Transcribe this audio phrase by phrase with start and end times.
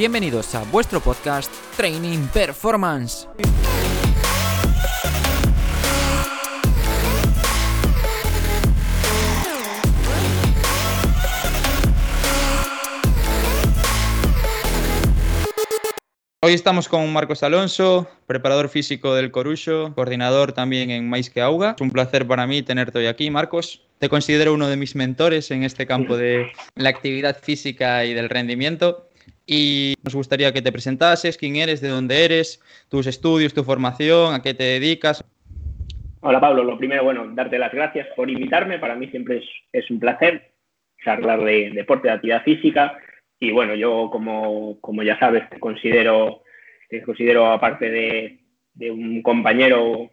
[0.00, 3.28] Bienvenidos a vuestro podcast Training Performance.
[16.42, 21.72] Hoy estamos con Marcos Alonso, preparador físico del Corucho, coordinador también en Mais que Auga.
[21.76, 23.82] Es un placer para mí tenerte hoy aquí, Marcos.
[23.98, 28.30] Te considero uno de mis mentores en este campo de la actividad física y del
[28.30, 29.09] rendimiento.
[29.52, 34.32] Y nos gustaría que te presentases, quién eres, de dónde eres, tus estudios, tu formación,
[34.32, 35.24] a qué te dedicas.
[36.20, 38.78] Hola Pablo, lo primero, bueno, darte las gracias por invitarme.
[38.78, 40.52] Para mí siempre es, un placer
[41.04, 42.96] charlar de deporte, de actividad física
[43.40, 46.44] y bueno, yo como, como ya sabes, te considero,
[46.88, 48.38] te considero aparte de,
[48.74, 50.12] de un compañero,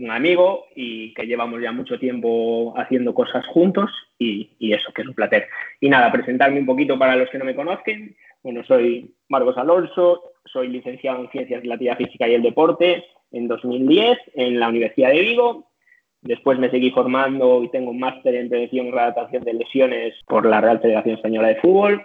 [0.00, 5.08] un amigo y que llevamos ya mucho tiempo haciendo cosas juntos y, eso, que es
[5.08, 5.48] un placer.
[5.80, 8.14] Y nada, presentarme un poquito para los que no me conozcan.
[8.42, 13.04] Bueno, soy Marcos Alonso, soy licenciado en Ciencias de la Actividad Física y el Deporte
[13.32, 15.70] en 2010 en la Universidad de Vigo.
[16.22, 20.44] Después me seguí formando y tengo un máster en prevención y readaptación de lesiones por
[20.44, 22.02] la Real Federación Española de Fútbol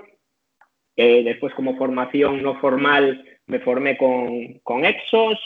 [0.96, 5.38] eh, después, como formación no formal, me formé con, con Exos,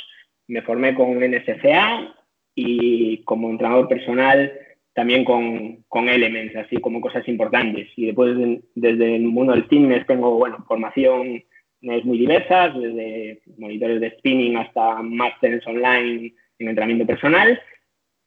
[0.48, 2.16] me formé con NSCA
[2.56, 4.52] y como entrenador personal
[4.94, 7.88] también con, con Elements, así como cosas importantes.
[7.96, 8.36] Y después,
[8.76, 11.42] desde el mundo del fitness, tengo bueno, formación
[11.82, 17.60] muy diversas, desde monitores de spinning hasta másteres online en entrenamiento personal.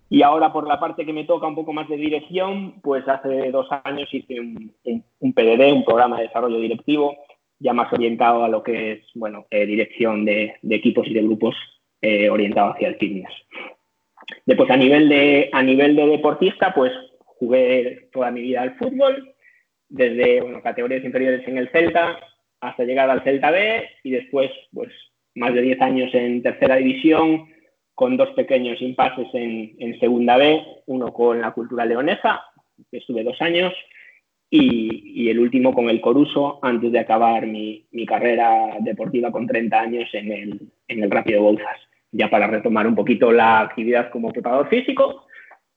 [0.08, 3.50] Y ahora por la parte que me toca un poco más de dirección, pues hace
[3.50, 7.16] dos años hice un, un, PDD, un programa de desarrollo directivo,
[7.58, 11.22] ya más orientado a lo que es, bueno, eh, dirección de, de, equipos y de
[11.22, 11.54] grupos
[12.02, 13.32] eh, orientado hacia el fitness.
[14.46, 19.34] Después a nivel de, a nivel de deportista, pues jugué toda mi vida al fútbol,
[19.88, 22.18] desde bueno, categorías inferiores en el Celta
[22.60, 24.90] hasta llegar al Celta B y después pues
[25.34, 27.48] más de 10 años en tercera división,
[27.94, 32.42] con dos pequeños impases en, Segunda B, uno con la Cultura Leonesa,
[32.90, 33.72] que estuve dos años,
[34.50, 40.08] y, el último con el Coruso, antes de acabar mi, carrera deportiva con 30 años
[40.12, 41.78] en el, en el Rápido Bouzas,
[42.12, 45.26] ya para retomar un poquito la actividad como preparador físico.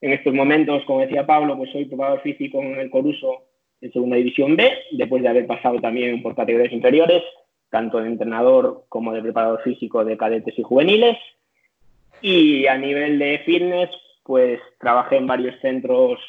[0.02, 3.44] En estos momentos, como decía Pablo, pues soy preparador físico en el Coruso
[3.82, 7.24] en Segunda División B, después de haber pasado también por categorías inferiores,
[7.70, 11.18] tanto de entrenador como de preparador físico de cadetes y juveniles.
[12.22, 13.90] Y a nivel de fitness,
[14.24, 16.20] pues trabajé en varios centros,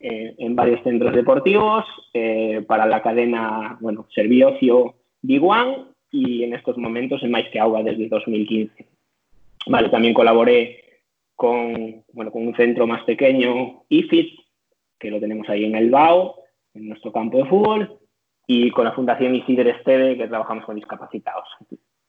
[0.00, 1.84] eh, en varios centros deportivos
[2.14, 7.82] eh, para la cadena, bueno, Serviocio Biguan y en estos momentos en Mais que Auga
[7.82, 8.97] desde 2015.
[9.66, 10.84] Vale, también colaboré
[11.34, 14.38] con, bueno, con un centro más pequeño, IFIT,
[14.98, 16.36] que lo tenemos ahí en el BAO,
[16.74, 17.98] en nuestro campo de fútbol,
[18.46, 21.46] y con la Fundación Isidre Esteve, que trabajamos con discapacitados.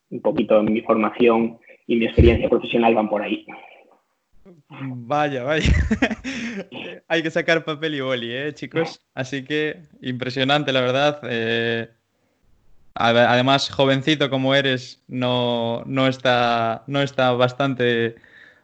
[0.09, 3.45] Un poquito en mi formación y mi experiencia profesional van por ahí.
[4.69, 5.71] Vaya, vaya.
[7.07, 9.05] Hay que sacar papel y boli, ¿eh, chicos?
[9.13, 11.21] Así que impresionante, la verdad.
[11.29, 11.89] Eh,
[12.93, 18.15] además, jovencito como eres, no, no, está, no está bastante,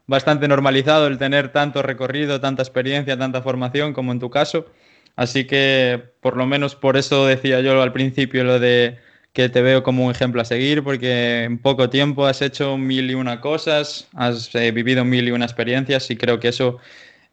[0.07, 4.67] bastante normalizado el tener tanto recorrido, tanta experiencia, tanta formación como en tu caso.
[5.15, 8.97] Así que, por lo menos por eso decía yo al principio lo de
[9.35, 13.11] que te veo como un ejemplo a seguir porque en poco tiempo has hecho mil
[13.11, 16.77] y una cosas, has eh, vivido mil y una experiencias y creo que eso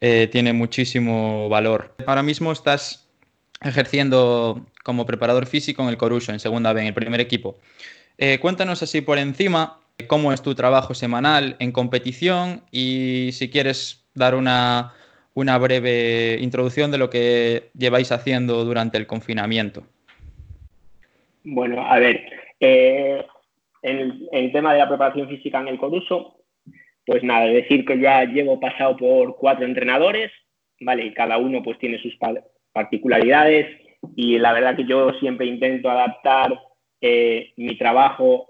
[0.00, 1.94] eh, tiene muchísimo valor.
[2.06, 3.08] Ahora mismo estás
[3.64, 7.58] ejerciendo como preparador físico en el Coruso, en segunda B, en el primer equipo.
[8.18, 14.04] Eh, cuéntanos así por encima cómo es tu trabajo semanal en competición y si quieres
[14.14, 14.92] dar una,
[15.34, 19.84] una breve introducción de lo que lleváis haciendo durante el confinamiento.
[21.44, 22.20] Bueno, a ver,
[22.60, 23.24] eh,
[23.82, 26.36] en, el tema de la preparación física en el Coruso,
[27.04, 30.30] pues nada, decir que ya llevo pasado por cuatro entrenadores,
[30.80, 31.06] ¿vale?
[31.06, 32.14] Y cada uno pues tiene sus
[32.72, 33.80] particularidades
[34.16, 36.58] y la verdad que yo siempre intento adaptar
[37.00, 38.46] eh, mi trabajo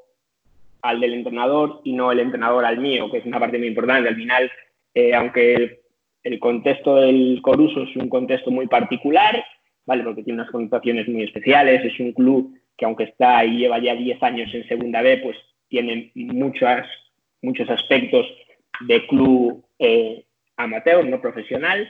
[0.83, 4.09] al del entrenador y no el entrenador al mío, que es una parte muy importante.
[4.09, 4.51] Al final,
[4.95, 5.81] eh, aunque
[6.23, 9.45] el, contexto del Coruso es un contexto muy particular,
[9.87, 10.03] ¿vale?
[10.03, 13.95] Porque tiene unas connotaciones muy especiales, es un club que aunque está y lleva ya
[13.95, 15.37] 10 años en Segunda B, pues
[15.69, 16.87] tiene muchas,
[17.43, 18.27] muchos aspectos
[18.81, 20.25] de club eh,
[20.57, 21.89] amateur, no profesional,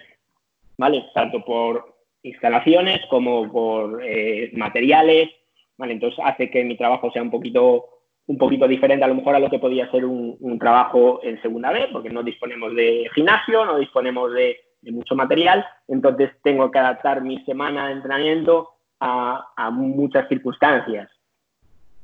[0.77, 1.07] ¿vale?
[1.15, 5.31] Tanto por instalaciones como por eh, materiales,
[5.77, 5.95] ¿vale?
[5.95, 7.87] Entonces hace que mi trabajo sea un poquito,
[8.27, 11.73] un poquito diferente a lo mejor a lo que podía ser un, trabajo en Segunda
[11.73, 14.57] B, porque no disponemos de gimnasio, no disponemos de,
[14.91, 21.09] mucho material, entonces tengo que adaptar mi semana de entrenamiento a, muchas circunstancias.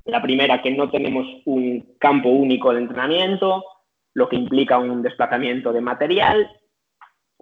[0.04, 3.64] La primera, que no tenemos un campo único de entrenamiento,
[4.14, 6.48] lo que implica un desplazamiento de material,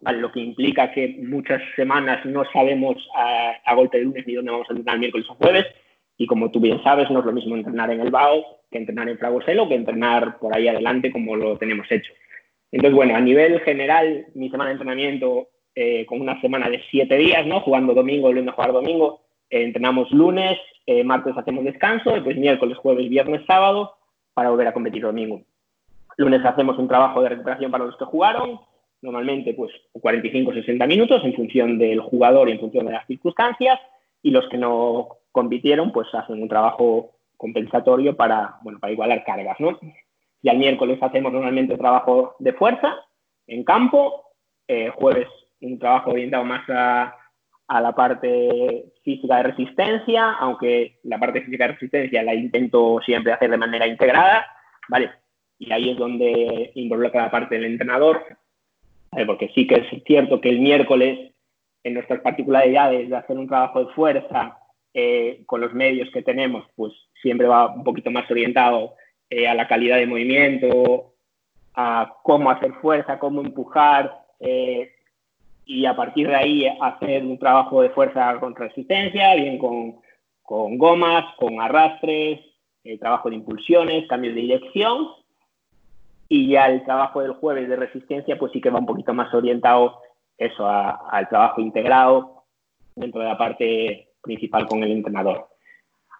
[0.02, 4.69] lo que implica que muchas semanas no sabemos a, golpe de lunes ni dónde vamos
[4.69, 5.66] a entrenar miércoles o jueves,
[6.19, 9.08] y como tú bien sabes, no es lo mismo entrenar en el BAO que entrenar
[9.08, 12.12] en Fragoselo, que entrenar por ahí adelante como lo tenemos hecho.
[12.72, 17.16] Entonces, bueno, a nivel general, mi semana de entrenamiento eh, con una semana de siete
[17.16, 17.60] días, ¿no?
[17.60, 19.20] Jugando domingo, lunes, jugar domingo,
[19.50, 23.96] eh, entrenamos lunes, eh, martes hacemos descanso, después miércoles, jueves, viernes, sábado,
[24.34, 25.42] para volver a competir domingo.
[26.16, 28.58] Lunes hacemos un trabajo de recuperación para los que jugaron,
[29.02, 33.78] normalmente pues 45 60 minutos en función del jugador y en función de las circunstancias,
[34.22, 39.60] y los que no compitieron pues hacen un trabajo compensatorio para, bueno, para igualar cargas,
[39.60, 39.78] ¿no?
[40.43, 42.94] Y al miércoles hacemos normalmente trabajo de fuerza
[43.46, 44.32] en campo,
[44.69, 45.28] eh, jueves
[45.60, 47.16] un trabajo orientado más a,
[47.69, 53.32] a la parte física de resistencia, aunque la parte física de resistencia la intento siempre
[53.32, 54.46] hacer de manera integrada,
[54.88, 55.10] ¿vale?
[55.58, 58.22] Y ahí es donde involucra la parte del entrenador,
[59.24, 61.32] porque sí que es cierto que el miércoles,
[61.84, 64.58] en nuestras particularidades de hacer un trabajo de fuerza
[64.92, 66.92] eh, con los medios que tenemos, pues
[67.22, 68.94] siempre va un poquito más orientado
[69.30, 71.14] eh, a la calidad de movimiento,
[71.74, 74.92] a cómo hacer fuerza, cómo empujar, eh,
[75.66, 79.96] y a partir de ahí hacer un trabajo de fuerza contra resistencia, bien con,
[80.42, 82.40] con gomas, con arrastres,
[82.84, 85.08] eh, trabajo de impulsiones, cambios de dirección.
[86.28, 89.32] Y ya el trabajo del jueves de resistencia, pues sí que va un poquito más
[89.32, 90.00] orientado
[90.37, 92.44] eso al trabajo integrado
[92.94, 95.49] dentro de la parte principal con el entrenador.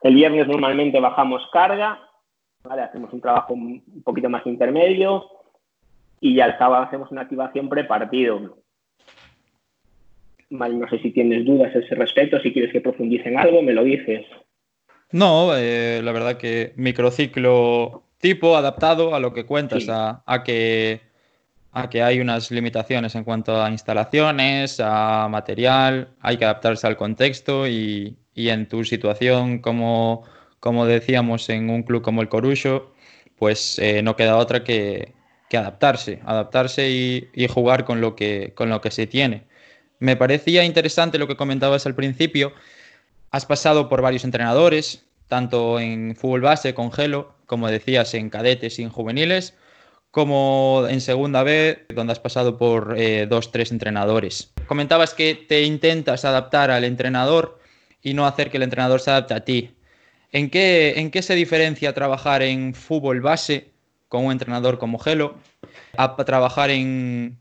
[0.03, 2.01] El viernes normalmente bajamos carga,
[2.63, 2.83] ¿vale?
[2.83, 5.25] hacemos un trabajo un poquito más intermedio
[6.21, 8.57] y ya el sábado hacemos una activación prepartido
[10.51, 13.85] no sé si tienes dudas a ese respecto, si quieres que profundicen algo, me lo
[13.85, 14.25] dices.
[15.13, 21.01] No, eh, la verdad que microciclo tipo adaptado a lo que cuentas, a, que,
[21.73, 26.97] a que hay unas limitaciones en cuanto a instalaciones, a material, hay que adaptarse al
[26.97, 30.25] contexto y, en tu situación, como,
[30.61, 32.93] como decíamos, en un club como el Corucho,
[33.39, 35.15] pues eh, no queda otra que,
[35.53, 39.45] adaptarse, adaptarse y, y, jugar con lo que, con lo que se tiene.
[39.99, 42.53] Me parecía interesante lo que comentabas al principio.
[43.31, 48.79] Has pasado por varios entrenadores, tanto en fútbol base con Gelo, como decías, en cadetes
[48.79, 49.55] y en juveniles,
[50.11, 54.53] como en segunda B, donde has pasado por eh, dos, tres entrenadores.
[54.67, 57.61] Comentabas que te intentas adaptar al entrenador
[58.03, 59.77] y no hacer que el entrenador se adapte a ti.
[60.33, 63.71] ¿En qué, se diferencia trabajar en fútbol base
[64.09, 65.37] con un entrenador como Gelo
[65.97, 67.39] a trabajar en,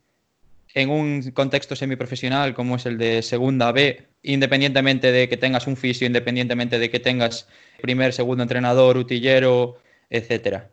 [0.74, 5.78] en un contexto semiprofesional como es el de segunda B, independientemente de que tengas un
[5.78, 7.48] fisio, independientemente de que tengas
[7.82, 9.78] primer, segundo entrenador, utillero,
[10.10, 10.70] etcétera?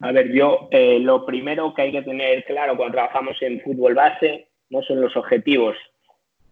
[0.00, 3.94] A ver, yo eh, lo primero que hay que tener claro cuando trabajamos en fútbol
[3.94, 5.76] base no son los objetivos,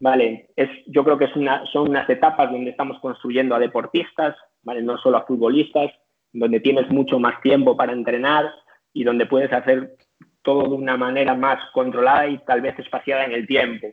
[0.00, 0.48] ¿vale?
[0.56, 4.82] Es, yo creo que es una, son unas etapas donde estamos construyendo a deportistas, ¿vale?
[4.82, 5.92] No solo a futbolistas,
[6.32, 8.50] donde tienes mucho más tiempo para entrenar
[8.92, 9.96] y donde puedes hacer
[10.42, 13.88] todo de una manera más controlada y tal vez espaciada en el tiempo.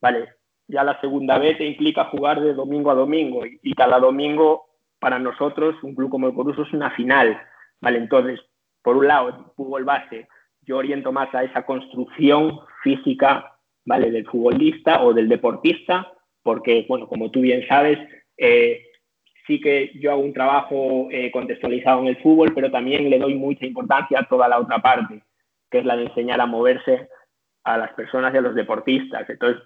[0.00, 0.28] Vale,
[0.66, 4.66] ya la segunda vez te implica jugar de domingo a domingo y, cada domingo
[5.04, 7.38] para nosotros, un club como el Coruso es una final.
[7.78, 8.40] Vale, entonces,
[8.80, 10.28] por un lado, fútbol base,
[10.62, 14.10] yo oriento más a esa construcción física, ¿vale?
[14.10, 16.10] Del futbolista o del deportista,
[16.42, 17.98] porque, bueno, como tú bien sabes,
[18.38, 18.82] eh,
[19.46, 23.34] sí que yo hago un trabajo eh, contextualizado en el fútbol, pero también le doy
[23.34, 25.22] mucha importancia a toda la otra parte
[25.70, 27.10] que es la de enseñar a moverse
[27.64, 29.28] a las personas y a los deportistas.
[29.28, 29.62] Entonces,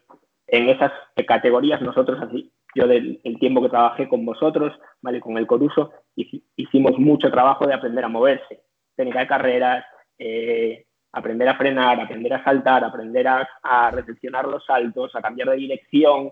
[0.49, 0.91] en esas
[1.29, 5.21] categorías nosotros así, yo del tiempo que trabajé con vosotros, ¿vale?
[5.21, 8.63] con el Coruso, hicimos mucho trabajo de aprender a moverse,
[8.95, 9.85] técnica de carreras,
[10.19, 15.51] eh, aprender a frenar, aprender a saltar, aprender a, a recepcionar los saltos, a cambiar
[15.51, 16.31] de dirección.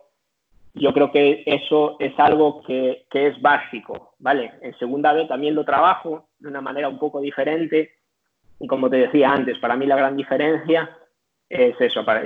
[0.74, 4.52] Yo creo que eso es algo que, es básico, ¿vale?
[4.60, 7.92] En segunda vez también lo trabajo de una manera un poco diferente,
[8.60, 10.90] y como te decía antes, para mí la gran diferencia
[11.48, 12.22] es eso, para,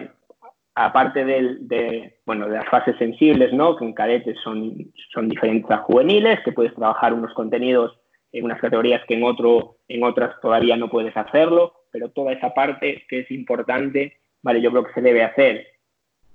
[0.74, 3.76] aparte de, bueno, de las fases sensibles, ¿no?
[3.76, 4.76] que en cadetes son,
[5.12, 7.98] son diferentes a juveniles, que puedes trabajar unos contenidos
[8.32, 12.54] en unas categorías que en, otro, en otras todavía no puedes hacerlo, pero toda esa
[12.54, 15.66] parte que es importante, vale, yo creo que se debe hacer.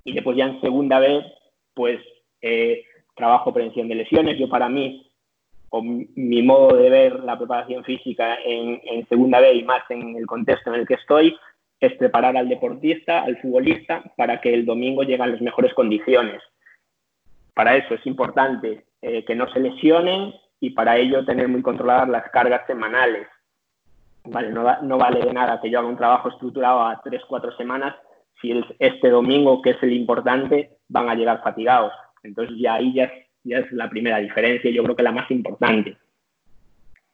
[0.04, 1.24] Y después ya en segunda vez,
[1.74, 2.00] pues
[2.42, 2.84] eh,
[3.16, 4.38] trabajo prevención de lesiones.
[4.38, 5.10] Yo para mí
[5.70, 10.26] o mi modo de ver la preparación física en, segunda B y más en el
[10.26, 11.36] contexto en el que estoy
[11.80, 16.42] es preparar al deportista, al futbolista, para que el domingo llegue a las mejores condiciones.
[17.54, 22.08] Para eso es importante eh, que no se lesionen, y para ello tener muy controladas
[22.08, 23.26] las cargas semanales.
[24.24, 27.94] Vale, no, vale de nada que yo haga un trabajo estructurado a tres, cuatro semanas
[28.40, 31.92] si este domingo, que es el importante, van a llegar fatigados.
[32.22, 33.10] Entonces ya ahí ya,
[33.44, 35.96] ya es la primera diferencia, yo creo que la más importante.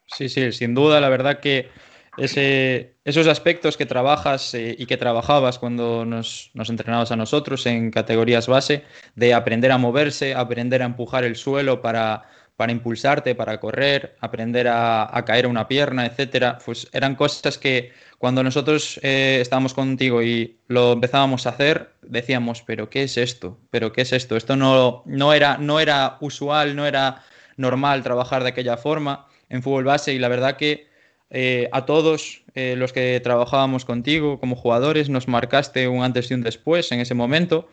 [0.07, 1.69] Sí, sí, sin duda, la verdad que
[2.17, 7.65] ese, esos aspectos que trabajas eh, y que trabajabas cuando nos, nos, entrenabas a nosotros
[7.67, 12.23] en categorías base, de aprender a moverse, aprender a empujar el suelo para,
[12.57, 17.93] para impulsarte, para correr, aprender a, a, caer una pierna, etcétera, pues eran cosas que
[18.19, 23.59] cuando nosotros eh, estábamos contigo y lo empezábamos a hacer, decíamos, pero ¿qué es esto?
[23.71, 24.37] ¿Pero qué es esto?
[24.37, 27.23] Esto no, no, era, no era usual, no era
[27.57, 30.92] normal trabajar de aquella forma en fútbol base y la verdad que
[31.35, 36.35] eh, a todos eh, los que trabajábamos contigo como jugadores nos marcaste un antes y
[36.35, 37.69] un después en ese momento.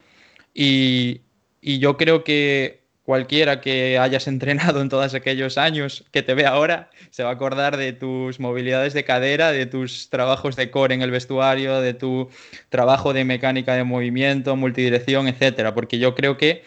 [0.54, 1.22] Y,
[1.62, 6.90] yo creo que cualquiera que hayas entrenado en todos aquellos años que te ve ahora
[7.10, 11.02] se va a acordar de tus movilidades de cadera, de tus trabajos de core en
[11.02, 12.30] el vestuario, de tu
[12.70, 16.64] trabajo de mecánica de movimiento, multidirección, etcétera, porque yo creo que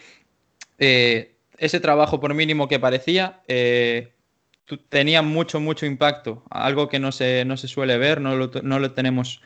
[0.77, 3.41] eh, ese trabajo, por mínimo que parecía,
[4.89, 8.79] tenía mucho, mucho impacto, algo que no se, no se suele ver, no lo, no
[8.79, 9.41] lo tenemos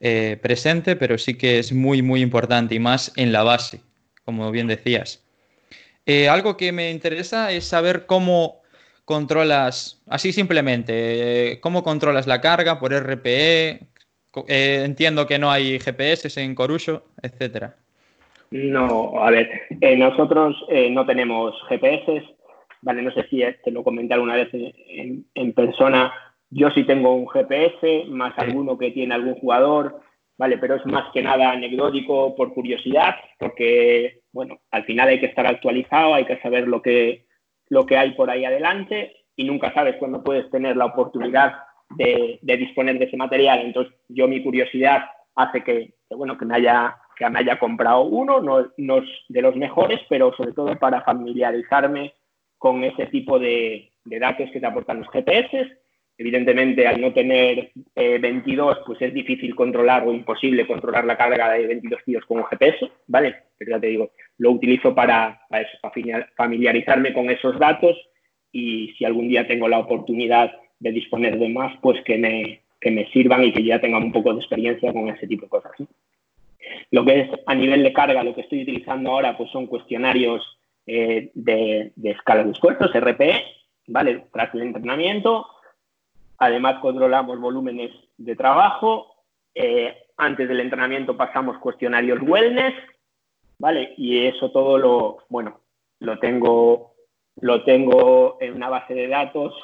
[0.00, 3.80] eh, presente, pero sí que es muy, muy importante y más en la base,
[4.24, 5.22] como bien decías.
[6.04, 8.62] Eh, algo que me interesa es saber cómo
[9.04, 13.86] controlas, así simplemente, eh, cómo controlas la carga por RPE.
[14.48, 17.76] Eh, entiendo que no hay GPS en Corucho, etcétera.
[18.50, 19.48] No, a ver,
[19.96, 20.56] nosotros
[20.90, 22.22] no tenemos GPS,
[22.82, 26.12] vale, no sé si te lo comenté alguna vez en, en persona.
[26.50, 30.00] Yo sí tengo un GPS, más alguno que tiene algún jugador,
[30.36, 35.26] vale, pero es más que nada anecdótico por curiosidad, porque, bueno, al final hay que
[35.26, 37.26] estar actualizado, hay que saber lo que,
[37.68, 41.54] lo que hay por ahí adelante y nunca sabes cuándo puedes tener la oportunidad
[41.96, 43.60] de, de disponer de ese material.
[43.60, 48.02] Entonces, yo mi curiosidad hace que, que bueno, que me haya que me haya comprado
[48.02, 52.14] uno, no, no de los mejores, pero sobre todo para familiarizarme
[52.62, 55.78] con ese tipo de, datos que te aportan los GPS.
[56.16, 61.50] Evidentemente, al no tener eh, 22, pues es difícil controlar o imposible controlar la carga
[61.50, 63.34] de 22 tíos con un GPS, ¿vale?
[63.58, 67.96] Pero ya te digo, lo utilizo para, para, eso, para familiarizarme con esos datos
[68.52, 72.92] y si algún día tengo la oportunidad de disponer de más, pues que me, que
[72.92, 75.72] me sirvan y que ya tengan un poco de experiencia con ese tipo de cosas.
[76.92, 80.60] Lo que es a nivel de carga, lo que estoy utilizando ahora, pues son cuestionarios
[80.86, 83.44] eh, de, escala de esfuerzos, RPE,
[83.88, 84.26] ¿vale?
[84.32, 85.46] Tras el entrenamiento.
[86.38, 89.24] Además, controlamos volúmenes de trabajo.
[89.54, 92.74] Eh, antes del entrenamiento pasamos cuestionarios wellness,
[93.58, 93.94] ¿vale?
[93.96, 95.60] Y eso todo lo, bueno,
[96.00, 96.94] lo tengo,
[97.40, 99.54] lo tengo en una base de datos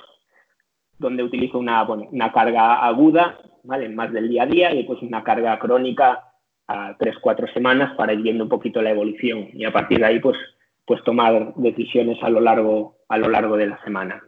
[0.99, 3.89] donde utilizo una, una carga aguda, ¿vale?
[3.89, 6.25] Más del día a día y pues una carga crónica
[6.67, 10.07] a tres, cuatro semanas para ir viendo un poquito la evolución y a partir de
[10.07, 10.37] ahí pues,
[10.89, 14.25] pues tomar decisiones a lo largo, a lo largo de la semana.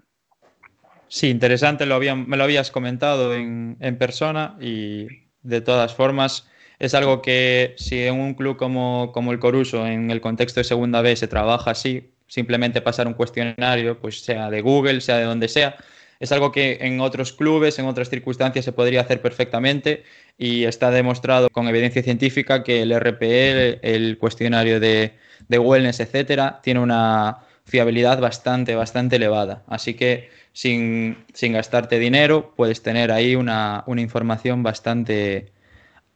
[1.09, 5.09] Sí, interesante, lo me lo habías comentado en, en, persona y
[5.43, 6.49] de todas formas
[6.79, 10.65] es algo que si en un club como, como el Coruso, en el contexto de
[10.65, 15.25] segunda B, se trabaja así, simplemente pasar un cuestionario, pues sea de Google, sea de
[15.25, 15.77] donde sea,
[16.21, 20.05] es algo que en otros clubes, en otras circunstancias se podría hacer perfectamente
[20.37, 25.15] y está demostrado con evidencia científica que el RPE, el cuestionario de,
[25.49, 29.63] de wellness, etcétera, tiene una fiabilidad bastante, bastante elevada.
[29.67, 35.53] Así que sin, sin gastarte dinero puedes tener ahí una, una información bastante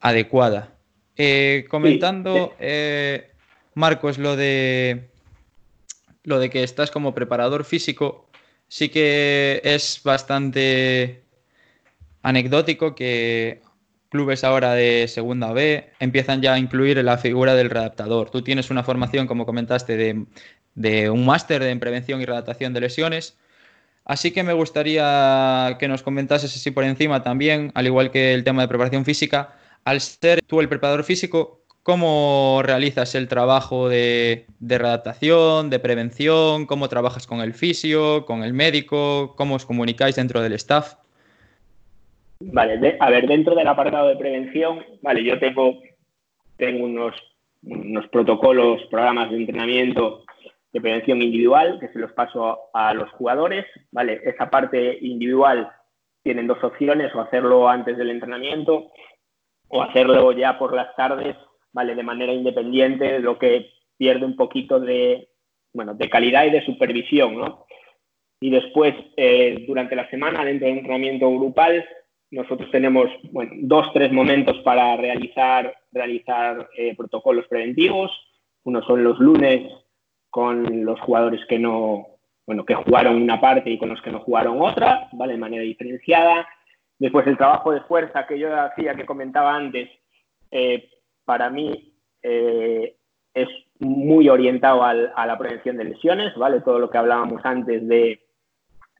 [0.00, 0.74] adecuada.
[1.16, 3.30] Eh, comentando, eh,
[3.74, 5.08] Marcos, lo de,
[6.24, 8.28] lo de que estás como preparador físico,
[8.68, 11.24] sí que es bastante
[12.22, 13.62] anecdótico que
[14.14, 18.30] clubes ahora de segunda B empiezan ya a incluir la figura del redactador.
[18.30, 19.96] Tú tienes una formación, como comentaste,
[20.76, 23.36] de, un máster en prevención y redactación de lesiones.
[24.04, 28.44] Así que me gustaría que nos comentases así por encima también, al igual que el
[28.44, 34.46] tema de preparación física, al ser tú el preparador físico, ¿Cómo realizas el trabajo de,
[34.58, 36.64] de, redactación, de prevención?
[36.64, 39.34] ¿Cómo trabajas con el fisio, con el médico?
[39.36, 40.94] ¿Cómo os comunicáis dentro del staff?
[42.40, 45.78] Vale, a ver, dentro del apartado de prevención, vale, yo tengo,
[46.56, 47.14] tengo unos,
[47.62, 50.24] unos protocolos, programas de entrenamiento
[50.72, 55.70] de prevención individual que se los paso a los jugadores, vale, esa parte individual
[56.22, 58.90] tienen dos opciones, o hacerlo antes del entrenamiento
[59.68, 61.36] o hacerlo ya por las tardes
[61.74, 61.94] ¿vale?
[61.94, 65.28] De manera independiente, lo que pierde un poquito de,
[65.74, 67.66] bueno, de calidad y de supervisión, ¿no?
[68.40, 71.84] Y después, eh, durante la semana, dentro del entrenamiento grupal,
[72.30, 78.10] nosotros tenemos bueno, dos, tres momentos para realizar, realizar eh, protocolos preventivos.
[78.64, 79.70] Uno son los lunes
[80.30, 82.06] con los jugadores que no,
[82.46, 85.34] bueno, que jugaron una parte y con los que no jugaron otra, ¿vale?
[85.34, 86.46] De manera diferenciada.
[86.98, 89.88] Después el trabajo de fuerza que yo hacía, que comentaba antes,
[90.50, 90.88] eh,
[91.24, 92.96] para mí eh,
[93.34, 93.48] es
[93.80, 96.60] muy orientado a la prevención de lesiones, ¿vale?
[96.60, 98.20] Todo lo que hablábamos antes de,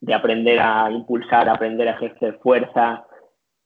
[0.00, 3.06] de aprender a impulsar, aprender a ejercer fuerza,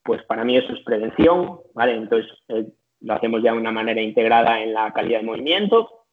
[0.03, 1.95] pues para mí eso es prevención, ¿vale?
[1.95, 2.67] Entonces eh,
[3.01, 6.07] lo hacemos ya de una manera integrada en la calidad de movimiento.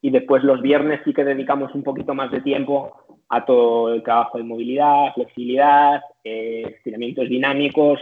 [0.00, 4.02] Y después los viernes sí que dedicamos un poquito más de tiempo a todo el
[4.02, 8.00] trabajo de movilidad, flexibilidad, eh, estiramientos dinámicos,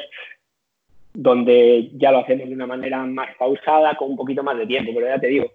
[1.13, 4.93] donde ya lo hacemos de una manera más pausada, con un poquito más de tiempo.
[4.95, 5.53] Pero ya te digo,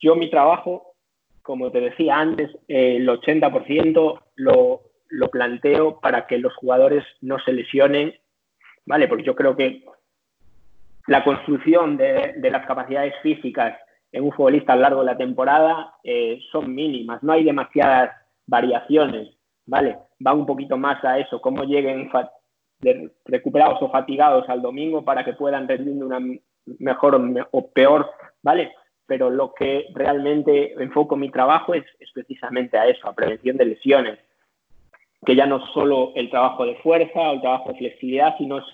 [0.00, 0.94] yo mi trabajo,
[1.42, 7.52] como te decía antes, el 80% lo, lo planteo para que los jugadores no se
[7.52, 8.14] lesionen,
[8.86, 9.08] ¿vale?
[9.08, 9.84] Porque yo creo que
[11.06, 13.76] la construcción de, las capacidades físicas
[14.12, 18.10] en un futbolista a lo largo de la temporada eh, son mínimas, no hay demasiadas
[18.46, 19.98] variaciones, ¿vale?
[20.24, 22.10] Va un poquito más a eso, cómo lleguen
[23.24, 26.20] recuperados o fatigados al domingo para que puedan rendir una
[26.78, 27.20] mejor
[27.50, 28.10] o peor,
[28.42, 28.72] ¿vale?
[29.06, 34.18] Pero lo que realmente enfoco mi trabajo es, precisamente a eso, a prevención de lesiones,
[35.24, 38.64] que ya no solo el trabajo de fuerza o el trabajo de flexibilidad, sino es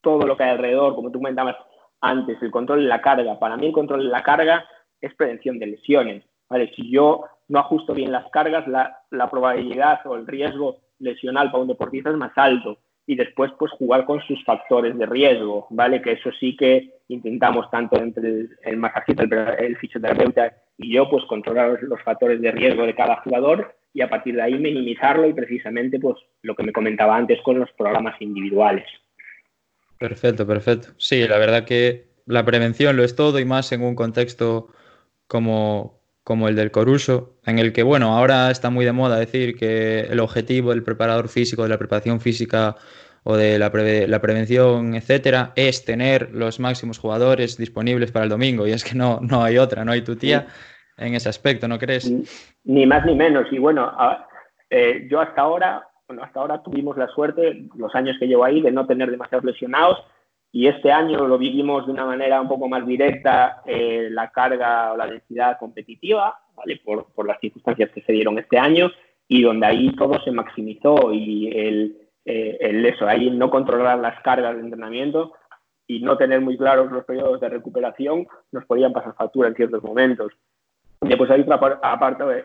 [0.00, 1.56] todo lo que hay alrededor, como tú comentabas
[2.00, 3.38] antes, el control de la carga.
[3.38, 4.64] Para mí el control de la carga
[5.00, 6.24] es prevención de lesiones.
[6.48, 6.72] ¿vale?
[6.74, 11.62] Si yo no ajusto bien las cargas, la, la probabilidad o el riesgo lesional para
[11.62, 16.00] un deportista es más alto y después pues jugar con sus factores de riesgo, ¿vale?
[16.02, 19.24] Que eso sí que intentamos tanto entre el, el masajista,
[19.58, 24.08] el, fisioterapeuta y yo pues controlar los factores de riesgo de cada jugador y a
[24.08, 28.20] partir de ahí minimizarlo y precisamente pues lo que me comentaba antes con los programas
[28.20, 28.86] individuales.
[29.98, 30.88] Perfecto, perfecto.
[30.96, 34.68] Sí, la verdad que la prevención lo es todo y más en un contexto
[35.26, 39.56] como, como el del Coruso, en el que, bueno, ahora está muy de moda decir
[39.56, 42.76] que el objetivo del preparador físico, de la preparación física
[43.24, 43.70] o de la,
[44.08, 48.66] la, prevención, etcétera, es tener los máximos jugadores disponibles para el domingo.
[48.66, 50.46] Y es que no, no hay otra, no hay tu tía
[50.96, 52.12] en ese aspecto, ¿no crees?
[52.64, 53.46] Ni más ni menos.
[53.50, 53.92] Y bueno,
[54.70, 58.60] eh, yo hasta ahora, bueno, hasta ahora tuvimos la suerte, los años que llevo ahí,
[58.60, 59.98] de no tener demasiados lesionados
[60.54, 64.92] y este año lo vivimos de una manera un poco más directa, eh, la carga
[64.92, 66.78] o la densidad competitiva, ¿vale?
[66.84, 68.90] Por, por, las circunstancias que se dieron este año
[69.26, 74.20] y donde ahí todo se maximizó y el, eh, el eso, ahí no controlar las
[74.20, 75.32] cargas de entrenamiento
[75.86, 79.82] y no tener muy claros los periodos de recuperación nos podían pasar factura en ciertos
[79.82, 80.32] momentos.
[81.00, 81.58] Después hay otra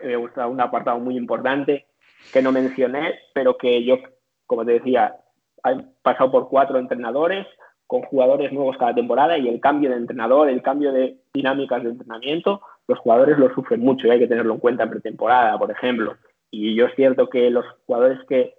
[0.02, 1.86] me gusta un apartado muy importante
[2.32, 3.98] que no mencioné, pero que yo,
[4.46, 5.14] como te decía,
[5.64, 7.46] he pasado por cuatro entrenadores,
[7.88, 11.88] con jugadores nuevos cada temporada y el cambio de entrenador, el cambio de dinámicas de
[11.88, 15.70] entrenamiento, los jugadores lo sufren mucho y hay que tenerlo en cuenta en pretemporada, por
[15.70, 16.14] ejemplo.
[16.50, 18.56] Y yo es cierto que los jugadores que,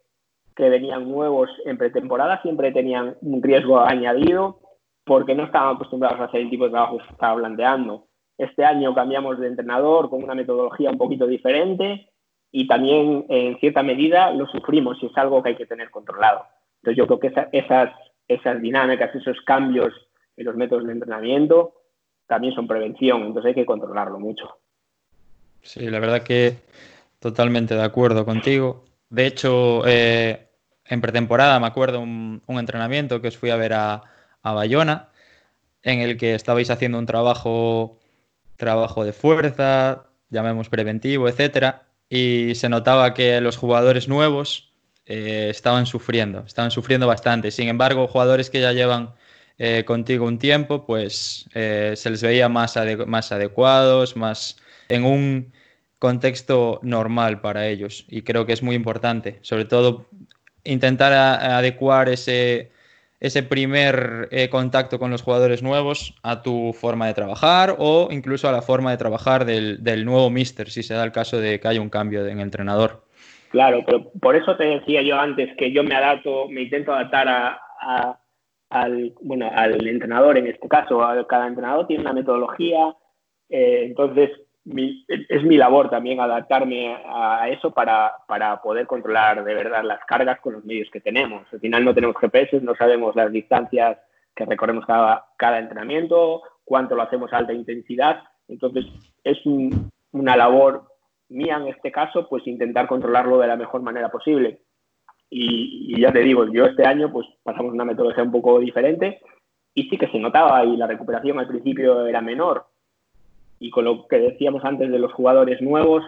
[0.55, 4.59] que venían nuevos en pretemporada siempre tenían un riesgo añadido
[5.05, 8.07] porque no estaban acostumbrados a hacer el tipo de trabajo que estaba planteando.
[8.35, 12.09] Este año cambiamos de entrenador con una metodología un poquito diferente
[12.51, 16.45] y también en cierta medida lo sufrimos y es algo que hay que tener controlado.
[16.81, 17.91] Entonces yo creo que esas
[18.29, 19.93] esas dinámicas, esos cambios
[20.37, 21.73] en los métodos de entrenamiento,
[22.27, 24.59] también son prevención, entonces hay que controlarlo mucho.
[25.61, 26.57] Sí, la verdad que
[27.19, 28.85] totalmente de acuerdo contigo.
[29.09, 30.47] De hecho, eh,
[30.85, 34.03] en pretemporada me acuerdo un, entrenamiento que os fui a ver a,
[34.43, 35.09] a, Bayona,
[35.81, 37.99] en el que estabais haciendo un trabajo,
[38.55, 44.68] trabajo de fuerza, llamemos preventivo, etcétera, y se notaba que los jugadores nuevos
[45.09, 47.49] eh, estaban sufriendo, estaban sufriendo bastante.
[47.49, 49.15] Sin embargo, jugadores que ya llevan
[49.57, 52.75] eh, contigo un tiempo, pues eh, se les veía más,
[53.07, 55.51] más adecuados, más en un
[55.97, 58.05] contexto normal para ellos.
[58.07, 60.05] Y creo que es muy importante, sobre todo
[60.63, 62.71] intentar adecuar ese,
[63.19, 68.51] ese primer contacto con los jugadores nuevos a tu forma de trabajar o incluso a
[68.51, 71.67] la forma de trabajar del, del nuevo mister, si se da el caso de que
[71.67, 73.08] haya un cambio en entrenador.
[73.49, 77.27] Claro, pero por eso te decía yo antes que yo me adapto, me intento adaptar
[77.27, 78.19] a,
[78.69, 81.01] al, bueno, al entrenador en este caso.
[81.27, 82.95] Cada entrenador tiene una metodología,
[83.49, 84.29] eh, entonces
[85.29, 90.39] es mi labor también adaptarme a eso para, para, poder controlar de verdad las cargas
[90.41, 91.41] con los medios que tenemos.
[91.51, 93.97] Al final no tenemos GPS, no sabemos las distancias
[94.35, 98.21] que recorremos cada, cada entrenamiento, cuánto lo hacemos a alta intensidad.
[98.47, 98.85] Entonces
[99.23, 99.39] es
[100.11, 100.83] una labor
[101.29, 104.61] mía en este caso, pues intentar controlarlo de la mejor manera posible.
[105.29, 109.21] Y, ya te digo, yo este año pues pasamos una metodología un poco diferente
[109.75, 112.65] y sí que se notaba y la recuperación al principio era menor.
[113.59, 116.03] Y con lo que decíamos antes de los jugadores nuevos,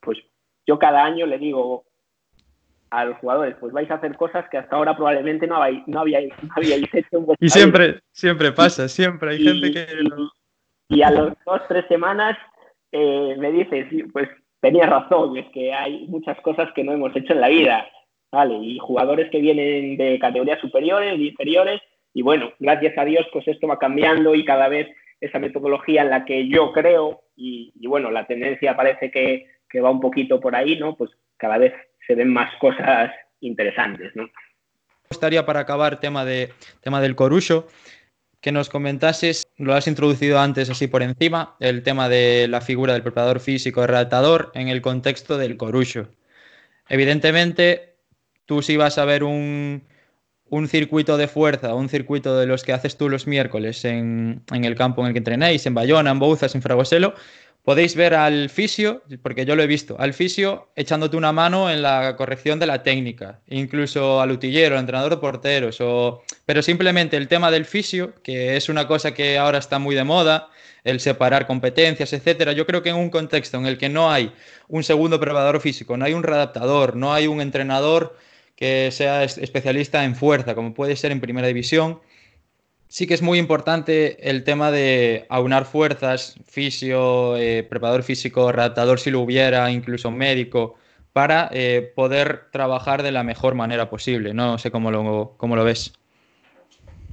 [0.00, 0.18] pues
[0.66, 1.84] yo cada año le digo
[2.90, 6.00] a los jugadores, pues vais a hacer cosas que hasta ahora probablemente no, habéis, no,
[6.00, 6.32] habíais,
[6.92, 7.18] hecho.
[7.18, 9.86] En y siempre, siempre pasa, siempre hay gente que...
[10.88, 12.38] Y, a las dos, tres semanas
[12.92, 14.28] eh, me dices, pues
[14.64, 17.86] tenía razón, es que hay muchas cosas que no hemos hecho en la vida,
[18.32, 18.54] ¿vale?
[18.54, 21.82] Y jugadores que vienen de categorías superiores, inferiores,
[22.14, 24.88] y bueno, gracias a Dios, pues esto va cambiando y cada vez
[25.20, 29.90] esa metodología en la que yo creo, y, bueno, la tendencia parece que, que va
[29.90, 30.96] un poquito por ahí, ¿no?
[30.96, 31.74] Pues cada vez
[32.06, 34.22] se ven más cosas interesantes, ¿no?
[34.22, 36.48] Me gustaría para acabar tema, de,
[36.80, 37.66] tema del corucho,
[38.44, 42.92] que nos comentases, lo has introducido antes así por encima, el tema de la figura
[42.92, 46.10] del preparador físico, redactador, en el contexto del corucho.
[46.90, 47.94] Evidentemente,
[48.44, 49.84] tú si vas a ver un,
[50.50, 54.64] un circuito de fuerza, un circuito de los que haces tú los miércoles en, en
[54.66, 57.14] el campo en el que entrenéis, en Bayona, en Bouzas, en Fraguaselo,
[57.64, 61.80] podéis ver al fisio, porque yo lo he visto, al fisio echándote una mano en
[61.80, 66.22] la corrección de la técnica, incluso al utillero, al entrenador de porteros, o...
[66.44, 70.04] pero simplemente el tema del fisio, que es una cosa que ahora está muy de
[70.04, 70.50] moda,
[70.84, 72.52] el separar competencias, etcétera.
[72.52, 74.32] Yo creo que en un contexto en el que no hay
[74.68, 78.18] un segundo preparador físico, no hay un readaptador, no hay un entrenador
[78.54, 82.00] que sea especialista en fuerza, como puede ser en primera división,
[82.88, 88.98] sí que es muy importante el tema de aunar fuerzas, fisio, eh, preparador físico, redactador
[88.98, 90.76] si lo hubiera, incluso médico,
[91.12, 94.34] para eh, poder trabajar de la mejor manera posible.
[94.34, 95.92] No sé cómo lo, cómo lo ves.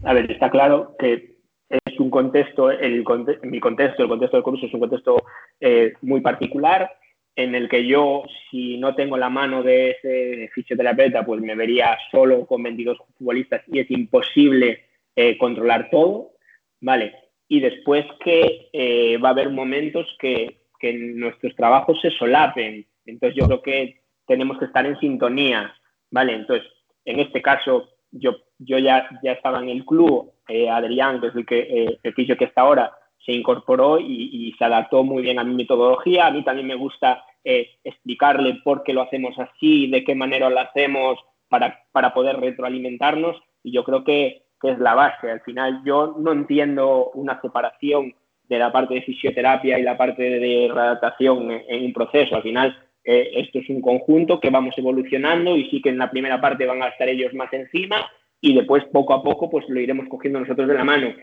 [0.03, 1.35] A ver, está claro que
[1.69, 3.05] es un contexto, el,
[3.43, 5.23] mi contexto, el contexto del curso es un contexto
[5.59, 6.91] eh, muy particular
[7.35, 11.97] en el que yo, si no tengo la mano de ese fisioterapeuta, pues me vería
[12.11, 14.83] solo con 22 futbolistas y es imposible
[15.15, 16.31] eh, controlar todo,
[16.79, 17.13] ¿vale?
[17.49, 22.87] Y después que eh, va a haber momentos que, nuestros trabajos se solapen.
[23.05, 25.75] Entonces yo creo que tenemos que estar en sintonía,
[26.09, 26.33] ¿vale?
[26.33, 26.67] Entonces,
[27.05, 31.35] en este caso, yo, yo ya, ya estaba en el club, eh, Adrián, que es
[31.35, 32.91] el que, el que está ahora,
[33.23, 36.25] se incorporó y, se adaptó muy bien a mi metodología.
[36.25, 40.59] A mí también me gusta explicarle por qué lo hacemos así, de qué manera lo
[40.61, 43.37] hacemos para, para poder retroalimentarnos.
[43.61, 45.31] Y yo creo que, que es la base.
[45.31, 48.13] Al final yo no entiendo una separación
[48.47, 52.35] de la parte de fisioterapia y la parte de redactación en, un proceso.
[52.35, 56.11] Al final eh, esto es un conjunto que vamos evolucionando y sí que en la
[56.11, 59.79] primera parte van a estar ellos más encima y después poco a poco pues lo
[59.79, 61.13] iremos cogiendo nosotros de la mano.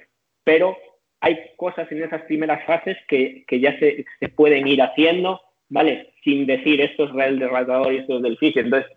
[0.42, 0.76] Pero
[1.20, 6.14] hay cosas en esas primeras fases que, ya se, pueden ir haciendo, ¿vale?
[6.24, 8.62] Sin decir esto es el redactador y esto es del fisio.
[8.62, 8.90] Entonces,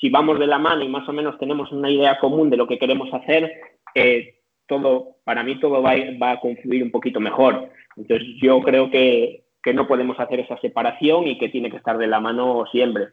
[0.00, 2.66] si vamos de la mano y más o menos tenemos una idea común de lo
[2.66, 3.50] que queremos hacer,
[3.94, 7.70] eh, todo, para mí todo va, va, a confluir un poquito mejor.
[7.96, 11.98] Entonces yo creo que, que, no podemos hacer esa separación y que tiene que estar
[11.98, 13.08] de la mano siempre.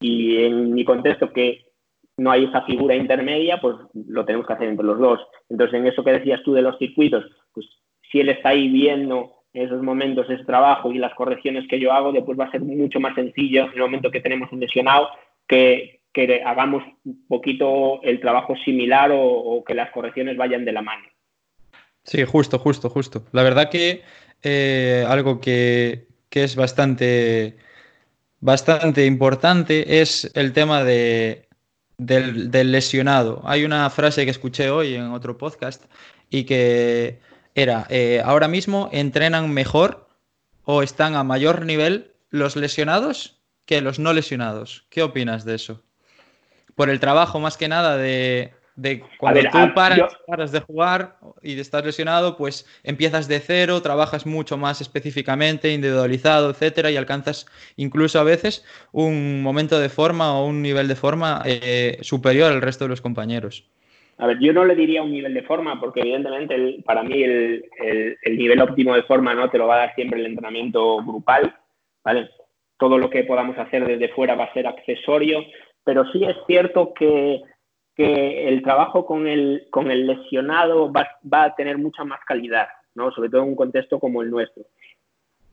[0.00, 1.66] Y en mi contexto que
[2.16, 5.20] no hay esa figura intermedia, pues lo tenemos que hacer entre los dos.
[5.48, 7.66] Entonces en eso que decías tú de los circuitos, pues
[8.10, 11.92] si él está ahí viendo en esos momentos ese trabajo y las correcciones que yo
[11.92, 15.08] hago, después va a ser mucho más sencillo en el momento que tenemos un lesionado
[15.46, 20.82] que, que hagamos un poquito el trabajo similar o, que las correcciones vayan de la
[20.82, 21.04] mano.
[22.04, 23.24] Sí, justo, justo, justo.
[23.32, 24.02] La verdad que
[24.42, 27.56] eh, algo que, es bastante,
[28.40, 31.48] bastante importante es el tema de,
[31.96, 33.40] del, lesionado.
[33.44, 35.84] Hay una frase que escuché hoy en otro podcast
[36.28, 37.20] y que
[37.54, 40.08] era, eh, ahora mismo entrenan mejor
[40.64, 44.86] o están a mayor nivel los lesionados que los no lesionados.
[44.90, 45.82] ¿Qué opinas de eso?
[46.74, 48.52] Por el trabajo más que nada de,
[49.18, 54.56] cuando tú paras, de jugar y de estar lesionado, pues empiezas de cero, trabajas mucho
[54.56, 60.62] más específicamente, individualizado, etcétera, y alcanzas incluso a veces un momento de forma o un
[60.62, 63.68] nivel de forma eh, superior al resto de los compañeros.
[64.18, 67.64] A ver, yo no le diría un nivel de forma, porque evidentemente para mí el,
[68.22, 71.56] el, nivel óptimo de forma no te lo va a dar siempre el entrenamiento grupal,
[72.04, 72.30] ¿vale?
[72.78, 75.44] Todo lo que podamos hacer desde fuera va a ser accesorio,
[75.84, 77.42] pero sí es cierto que,
[77.96, 83.12] el trabajo con el, con el lesionado va, a tener mucha más calidad, ¿no?
[83.12, 84.64] sobre todo en un contexto como el nuestro.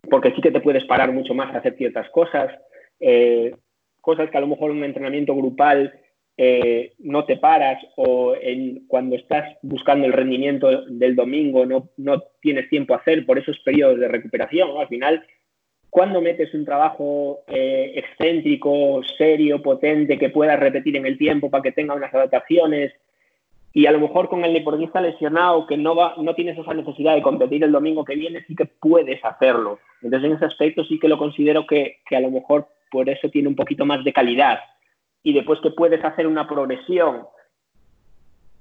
[0.09, 2.51] Porque sí que te puedes parar mucho más a hacer ciertas cosas,
[2.99, 3.55] eh,
[4.01, 5.93] cosas que a lo mejor en un entrenamiento grupal
[6.37, 12.23] eh, no te paras o en, cuando estás buscando el rendimiento del domingo no, no
[12.41, 14.77] tienes tiempo a hacer por esos periodos de recuperación.
[14.79, 15.23] Al final
[15.89, 21.63] cuando metes un trabajo eh, excéntrico, serio, potente, que puedas repetir en el tiempo para
[21.63, 22.93] que tenga unas adaptaciones,
[23.73, 27.15] y a lo mejor con el deportista lesionado que no, va, no tienes esa necesidad
[27.15, 29.79] de competir el domingo que viene, sí que puedes hacerlo.
[30.01, 33.29] Entonces en ese aspecto sí que lo considero que, que a lo mejor por eso
[33.29, 34.59] tiene un poquito más de calidad.
[35.21, 37.27] Y después que puedes hacer una progresión,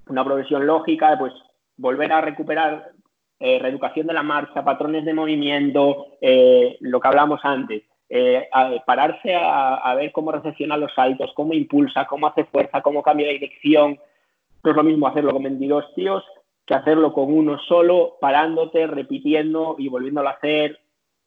[0.09, 1.33] una progresión lógica, pues
[1.77, 2.91] volver a recuperar
[3.41, 7.83] eh, reeducación de la marcha, patrones de movimiento, eh, lo que hablamos antes.
[8.11, 8.49] Eh,
[8.87, 13.35] pararse a, ver cómo recepciona los saltos, cómo impulsa, cómo hace fuerza, cómo cambia de
[13.35, 13.99] dirección,
[14.65, 16.25] no es lo mismo hacerlo con 22 tíos
[16.69, 20.79] que hacerlo con uno solo, parándote, repitiendo y volviéndolo a hacer.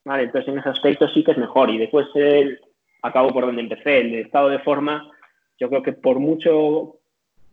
[0.06, 1.72] Vale, entonces en ese aspecto sí que es mejor.
[1.72, 2.60] Y después el,
[3.02, 5.12] acabo por donde empecé, el estado de forma,
[5.60, 6.54] yo creo que por mucho,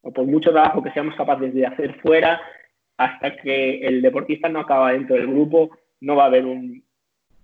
[0.02, 2.38] o por mucho trabajo que seamos capaces de hacer fuera,
[2.98, 6.84] hasta que el deportista no acaba dentro del grupo, no va a haber un,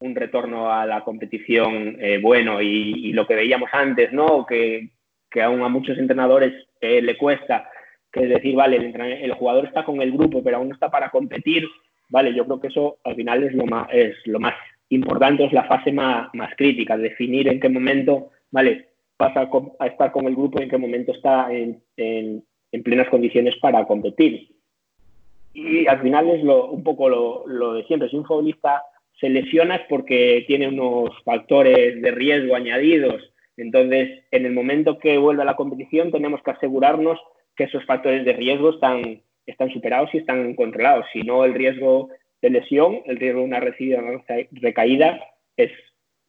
[0.00, 2.60] retorno a la competición eh, bueno.
[2.60, 4.44] Y, lo que veíamos antes, ¿no?
[4.44, 4.90] Que,
[5.42, 7.68] aún a muchos entrenadores eh, le cuesta
[8.12, 10.88] que es decir, vale, el, el, jugador está con el grupo, pero aún no está
[10.88, 11.66] para competir,
[12.08, 13.88] vale, yo creo que eso al final es lo más,
[14.26, 14.54] lo más
[14.88, 19.48] importante, es la fase más, más crítica, definir en qué momento, vale, pasa
[19.80, 21.82] a, estar con el grupo y en qué momento está en,
[22.84, 24.48] plenas condiciones para competir.
[25.54, 28.82] Y al final es lo, un poco lo, de siempre, si un futbolista
[29.20, 35.16] se lesiona es porque tiene unos factores de riesgo añadidos, entonces en el momento que
[35.16, 37.20] vuelve a la competición tenemos que asegurarnos
[37.56, 41.06] que esos factores de riesgo están, están superados y están controlados.
[41.12, 42.08] Si no, el riesgo
[42.42, 45.20] de lesión, el riesgo de una recaída
[45.56, 45.70] es,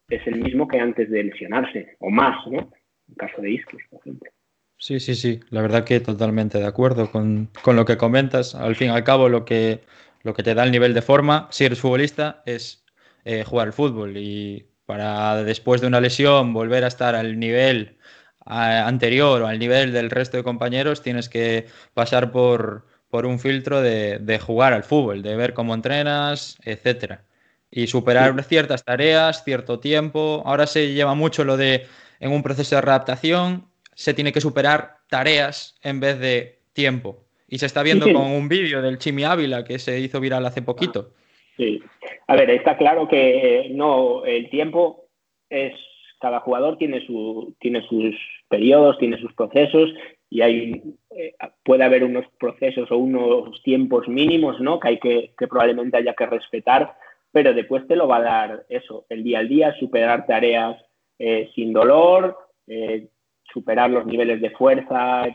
[0.08, 2.70] es el mismo que antes de lesionarse, o más, ¿no?
[3.08, 4.30] En caso de isquios, por ejemplo.
[4.78, 8.54] Sí, sí, sí, la verdad que totalmente de acuerdo con, con, lo que comentas.
[8.54, 9.84] Al fin y al cabo, lo que,
[10.22, 12.84] lo que te da el nivel de forma, si eres futbolista, es
[13.24, 17.98] eh, jugar al fútbol y para después de una lesión volver a estar al nivel
[18.44, 23.80] anterior o al nivel del resto de compañeros, tienes que pasar por, por un filtro
[23.82, 27.24] de, de, jugar al fútbol, de ver cómo entrenas, etcétera.
[27.70, 28.48] Y superar sí.
[28.48, 30.42] ciertas tareas, cierto tiempo.
[30.46, 31.86] Ahora se lleva mucho lo de
[32.20, 37.24] en un proceso de readaptación, se tiene que superar tareas en vez de tiempo.
[37.48, 38.16] Y se está viendo sí, sí.
[38.16, 41.10] con un vídeo del Chimi Ávila que se hizo viral hace poquito.
[41.56, 41.82] Sí.
[42.26, 45.06] A ver, está claro que no, el tiempo
[45.48, 45.72] es
[46.20, 48.14] cada jugador tiene, su, tiene sus
[48.48, 49.90] periodos, tiene sus procesos
[50.28, 54.80] y hay, eh, puede haber unos procesos o unos tiempos mínimos ¿no?
[54.80, 56.96] que, hay que, que probablemente haya que respetar,
[57.32, 60.76] pero después te lo va a dar eso, el día al día, superar tareas
[61.18, 63.08] eh, sin dolor, eh,
[63.52, 65.26] superar los niveles de fuerza,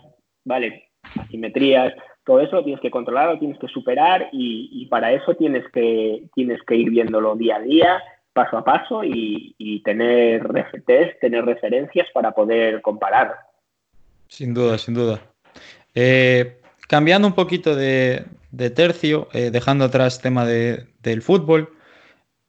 [0.46, 0.92] ¿vale?
[1.20, 1.94] asimetrías,
[2.24, 6.24] todo eso lo tienes que controlar, lo tienes que superar y, para eso tienes que,
[6.36, 10.48] tienes que ir viéndolo día a día paso a paso y, tener
[10.86, 13.36] test, tener referencias para poder comparar.
[14.28, 15.20] Sin duda, sin duda.
[15.94, 18.26] Eh, cambiando un poquito de,
[18.74, 21.74] tercio, eh, dejando atrás tema de, del fútbol,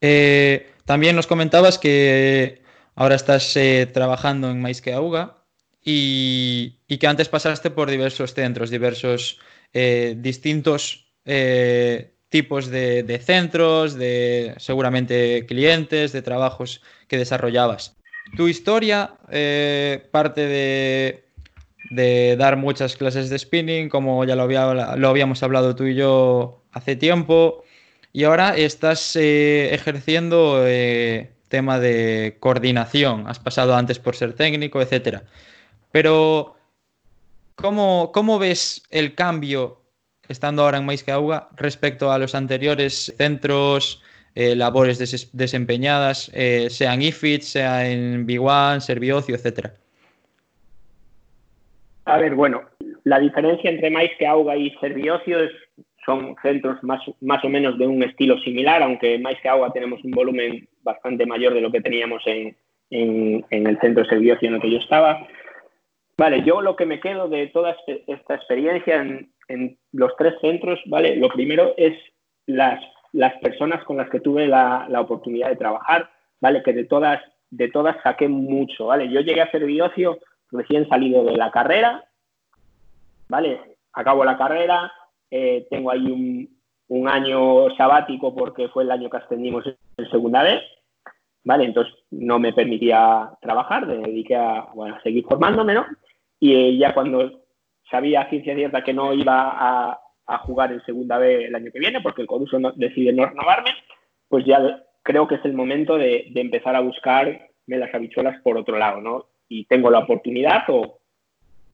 [0.01, 2.63] eh, también nos comentabas que
[2.95, 3.59] ahora estás
[3.93, 5.42] trabajando en Maisqueauga
[5.85, 9.39] y, que antes pasaste por diversos centros, diversos
[9.73, 11.07] eh, distintos
[12.33, 17.95] tipos de, centros, de seguramente clientes, de trabajos que desarrollabas.
[18.37, 20.47] Tu historia eh, parte
[21.91, 25.95] de, dar muchas clases de spinning, como ya lo, había, lo, habíamos hablado tú y
[25.95, 27.65] yo hace tiempo,
[28.15, 33.27] y ahora estás eh, ejerciendo eh, tema de coordinación.
[33.29, 35.23] Has pasado antes por ser técnico, etc.
[35.93, 36.57] Pero,
[37.55, 39.79] ¿cómo, ¿cómo ves el cambio
[40.29, 44.03] estando ahora en Maiscauga respecto a los anteriores centros,
[44.35, 49.75] eh, labores des desempeñadas, eh, sea en IFIT, sea en B1, Serviocio, etcétera?
[52.07, 52.63] A ver, bueno,
[53.05, 55.53] la diferencia entre Maiscauga y Serviocio es,
[56.05, 60.13] son centros más, más o menos de un estilo similar, aunque en Maiscauga tenemos un
[60.13, 62.57] volumen bastante mayor de lo que teníamos en,
[62.91, 65.27] en, el centro de Serviocio en el que yo estaba.
[66.17, 67.75] Vale, yo lo que me quedo de toda
[68.07, 69.01] esta experiencia
[69.49, 71.17] en, los tres centros, ¿vale?
[71.17, 71.95] Lo primero es
[72.47, 72.81] las,
[73.13, 76.63] las personas con las que tuve la, la, oportunidad de trabajar, ¿vale?
[76.63, 77.21] Que de todas,
[77.51, 79.11] de todas saqué mucho, ¿vale?
[79.11, 80.19] Yo llegué a ser biocio
[80.51, 82.05] recién salido de la carrera,
[83.29, 83.61] ¿vale?
[83.93, 84.93] Acabo la carrera,
[85.31, 86.49] eh, tengo ahí un,
[86.89, 90.63] un, año sabático porque fue el año que ascendimos en segunda vez,
[91.45, 91.65] ¿vale?
[91.65, 95.87] Entonces no me permitía trabajar, me dediqué a, a seguir formándome, ¿no?
[96.45, 97.45] Y ya cuando
[97.89, 99.99] sabía a ciencia cierta que no iba a,
[100.39, 103.71] jugar en segunda B el año que viene porque el Coruso no, decide no renovarme,
[104.29, 108.77] pues ya creo que es el momento de, empezar a buscarme las habichuelas por otro
[108.77, 109.27] lado, ¿no?
[109.49, 110.99] Y tengo la oportunidad o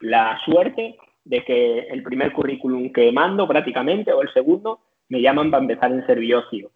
[0.00, 5.50] la suerte de que el primer currículum que mando prácticamente o el segundo me llaman
[5.50, 6.72] para empezar en serviocio.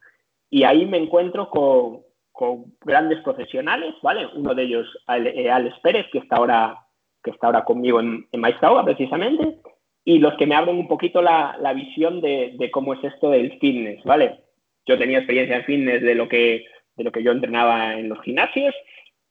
[0.49, 2.01] Y ahí me encuentro con,
[2.33, 4.29] con grandes profesionales, ¿vale?
[4.35, 6.82] Uno de ellos, eh, Alex Pérez, que está ahora,
[7.23, 8.43] que está ahora conmigo en, en
[8.85, 9.59] precisamente,
[10.05, 13.31] y los que me abren un poquito la, la visión de, de, cómo es esto
[13.31, 14.41] del fitness, ¿vale?
[14.87, 18.21] Yo tenía experiencia en fitness de lo que, de lo que yo entrenaba en los
[18.23, 18.75] gimnasios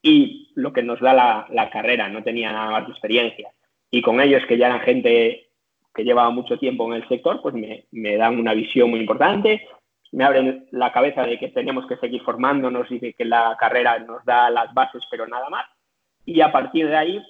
[0.02, 3.50] y lo que nos da la, la carrera, no tenía nada más de experiencia.
[3.90, 5.50] Y con ellos, que ya eran gente
[5.94, 9.68] que llevaba mucho tiempo en el sector, pues me, me dan una visión muy importante,
[10.14, 14.00] me abren la cabeza de que tenemos que seguir formándonos y de que la carrera
[14.00, 15.66] nos da las bases, pero nada más.
[16.26, 17.22] Y a partir de ahí,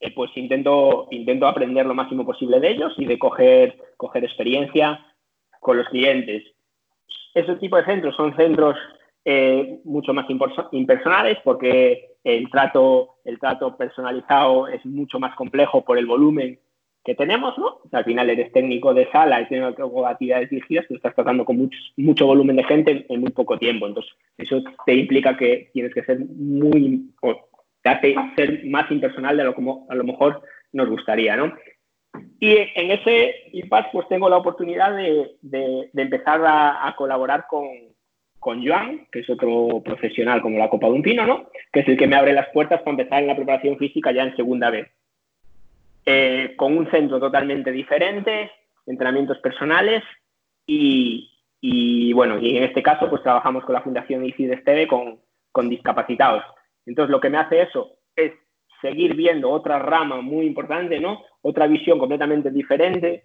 [0.00, 5.04] eh, pues intento, intento aprender lo máximo posible de ellos y de coger, coger experiencia
[5.60, 6.44] con los clientes.
[7.34, 8.76] Ese tipo de centros son centros
[9.24, 10.26] eh, mucho más
[10.72, 16.58] impersonales porque el trato, el trato personalizado es mucho más complejo por el volumen
[17.04, 17.78] que tenemos, ¿no?
[17.92, 21.78] al final eres técnico de sala y tienes actividades dirigidas, tú estás tratando con mucho,
[21.96, 23.86] mucho volumen de gente en, muy poco tiempo.
[23.86, 27.08] Entonces, eso te implica que tienes que ser muy,
[27.82, 31.52] te hace ser más impersonal de lo como a lo mejor nos gustaría, ¿no?
[32.40, 37.46] Y en ese impact, pues tengo la oportunidad de, de, de empezar a, a colaborar
[37.48, 37.66] con,
[38.38, 41.48] con Joan, que es otro profesional como la Copa de un Pino, ¿no?
[41.72, 44.22] Que es el que me abre las puertas para empezar en la preparación física ya
[44.22, 44.88] en segunda vez.
[46.06, 48.50] Eh, con un centro totalmente diferente,
[48.86, 50.02] entrenamientos personales
[50.66, 55.20] y, y, bueno, y en este caso pues trabajamos con la Fundación ICID Esteve con,
[55.52, 56.44] con discapacitados.
[56.88, 58.32] Entonces lo que me hace eso es
[58.80, 61.22] seguir viendo otra rama muy importante, ¿no?
[61.42, 63.24] Otra visión completamente diferente,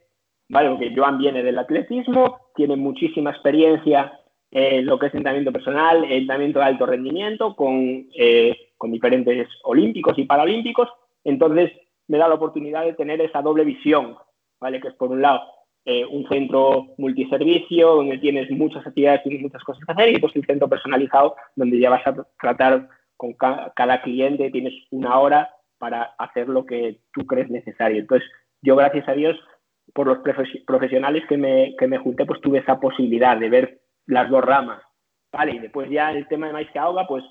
[0.50, 0.70] ¿vale?
[0.70, 4.20] Porque Joan viene del atletismo, tiene muchísima experiencia
[4.52, 10.18] eh, lo que es entrenamiento personal, entrenamiento de alto rendimiento con, eh, con diferentes olímpicos
[10.18, 10.90] y paralímpicos.
[11.24, 11.72] Entonces,
[12.08, 14.18] me da la oportunidad de tener esa doble visión,
[14.60, 14.82] ¿vale?
[14.82, 15.42] Que es por un lado
[15.86, 20.36] eh, un centro multiservicio donde tienes muchas actividades, tienes muchas cosas que hacer y pues
[20.36, 25.50] un centro personalizado donde ya vas a tratar con ca cada cliente, tienes una hora
[25.78, 28.00] para hacer lo que tú crees necesario.
[28.00, 28.30] Entonces,
[28.62, 29.38] yo gracias a Dios,
[29.94, 30.20] por los
[30.66, 34.82] profesionales que me, que me junté, pues tuve esa posibilidad de ver las dos ramas.
[35.32, 37.24] Vale, y después ya el tema de maíz que ahoga, pues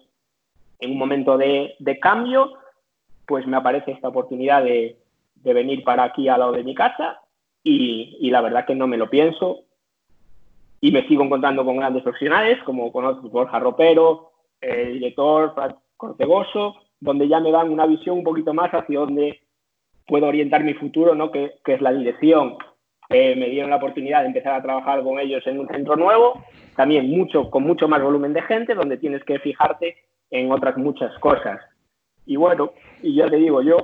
[0.80, 2.52] en un momento de, de cambio,
[3.26, 4.98] pues me aparece esta oportunidad de,
[5.36, 7.20] de, venir para aquí al lado de mi casa
[7.62, 9.60] y, y, la verdad que no me lo pienso
[10.80, 14.31] y me sigo encontrando con grandes profesionales como conozco Borja Ropero,
[14.62, 15.54] el director
[15.96, 19.40] Cortegoso, donde ya me dan una visión un poquito más hacia donde
[20.06, 21.30] puedo orientar mi futuro, ¿no?
[21.30, 22.56] que, es la dirección
[23.08, 26.42] eh, me dieron la oportunidad de empezar a trabajar con ellos en un centro nuevo,
[26.76, 29.96] también mucho, con mucho más volumen de gente, donde tienes que fijarte
[30.30, 31.60] en otras muchas cosas.
[32.24, 32.72] Y bueno,
[33.02, 33.76] y ya te digo, yo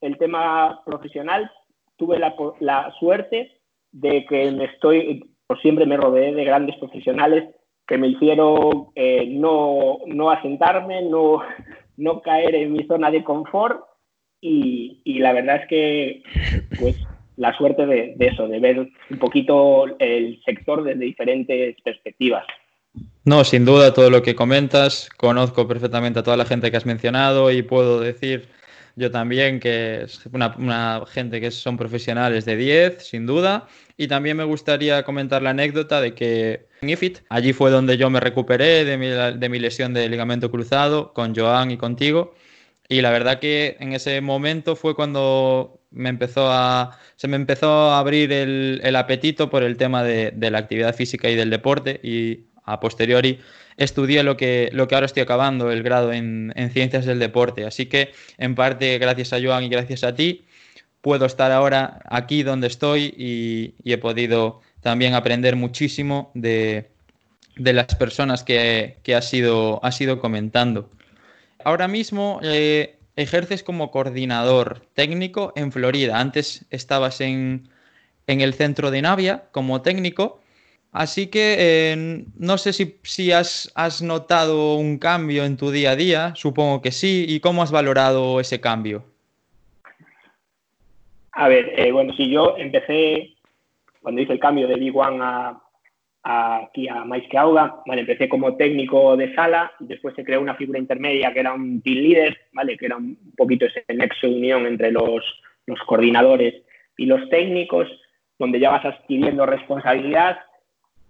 [0.00, 1.50] el tema profesional
[1.96, 3.60] tuve la, la suerte
[3.92, 7.54] de que me estoy, por siempre me rodeé de grandes profesionales
[7.92, 11.42] que me hicieron eh, no, no asentarme, no,
[11.98, 13.84] no caer en mi zona de confort
[14.40, 16.22] y, y la verdad es que
[16.80, 16.96] pues
[17.36, 22.46] la suerte de, eso, de ver un poquito el sector desde diferentes perspectivas.
[23.26, 26.86] No, sin duda, todo lo que comentas, conozco perfectamente a toda la gente que has
[26.86, 28.48] mencionado y puedo decir
[28.96, 33.68] yo también que es una, una gente que son profesionales de 10, sin duda.
[33.98, 38.18] Y también me gustaría comentar la anécdota de que en allí fue donde yo me
[38.18, 42.34] recuperé de mi, de mi lesión de ligamento cruzado con Joan y contigo.
[42.88, 48.80] Y la verdad que en ese momento fue cuando se me empezó a abrir el,
[48.82, 53.38] el apetito por el tema de, la actividad física y del deporte y a posteriori
[53.76, 57.64] estudié lo que, lo que ahora estoy acabando, el grado en, en ciencias del deporte.
[57.64, 60.44] Así que en parte gracias a Joan y gracias a ti
[61.00, 66.90] puedo estar ahora aquí donde estoy y he podido también aprender muchísimo de,
[67.56, 69.80] de las personas que, que has, ido,
[70.20, 70.90] comentando.
[71.64, 76.18] Ahora mismo eh, ejerces como coordinador técnico en Florida.
[76.18, 77.68] Antes estabas en,
[78.26, 80.40] en el centro de Navia como técnico.
[80.90, 85.92] Así que eh, no sé si, si has, has, notado un cambio en tu día
[85.92, 89.02] a día, supongo que sí, y cómo has valorado ese cambio.
[91.32, 93.30] A ver, eh, bueno, si yo empecé,
[94.02, 98.02] cuando hice el cambio de B1 a, aquí a Mais que Auga, ¿vale?
[98.02, 101.98] Empecé como técnico de sala, después se creó una figura intermedia que era un team
[101.98, 102.76] leader, ¿vale?
[102.76, 105.24] Que era un poquito ese nexo de unión entre los,
[105.66, 106.62] los coordinadores
[106.96, 107.88] y los técnicos,
[108.38, 110.38] donde ya vas adquiriendo responsabilidad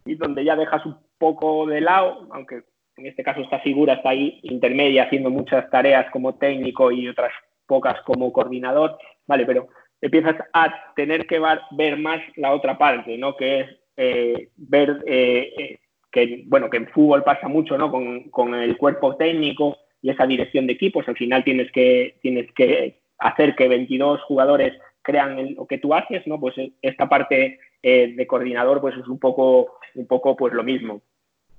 [0.04, 2.62] y donde ya dejas un poco de lado, aunque
[2.96, 7.32] en este caso esta figura está ahí intermedia haciendo muchas tareas como técnico y otras
[7.66, 9.46] pocas como coordinador, ¿vale?
[9.46, 9.68] Pero
[10.02, 11.40] empiezas a tener que
[11.70, 13.36] ver más la otra parte, ¿no?
[13.36, 15.78] Que es eh, ver eh, eh,
[16.10, 17.90] que, bueno, que en fútbol pasa mucho, ¿no?
[17.90, 23.00] Con, el cuerpo técnico y esa dirección de equipos, al final tienes que, tienes que
[23.18, 26.40] hacer que 22 jugadores crean lo que tú haces, ¿no?
[26.40, 31.02] Pues esta parte de coordinador, pues es un poco, un poco, pues lo mismo.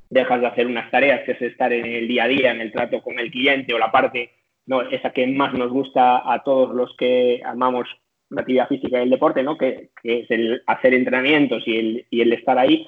[0.10, 2.72] Dejas de hacer unas tareas que es estar en el día a día, en el
[2.72, 4.32] trato con el cliente o la parte,
[4.66, 7.88] no, esa que más nos gusta a todos los que amamos
[8.34, 9.58] la actividad física y el deporte, ¿no?
[9.58, 12.88] Que, es el hacer entrenamientos y el, estar ahí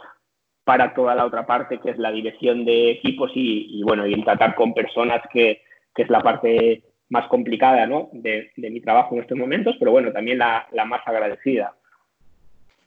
[0.64, 4.24] para toda la otra parte, que es la dirección de equipos y, bueno, y el
[4.24, 5.62] tratar con personas, que,
[5.96, 8.10] es la parte más complicada ¿no?
[8.12, 11.74] de, mi trabajo en estos momentos, pero bueno, también la, más agradecida.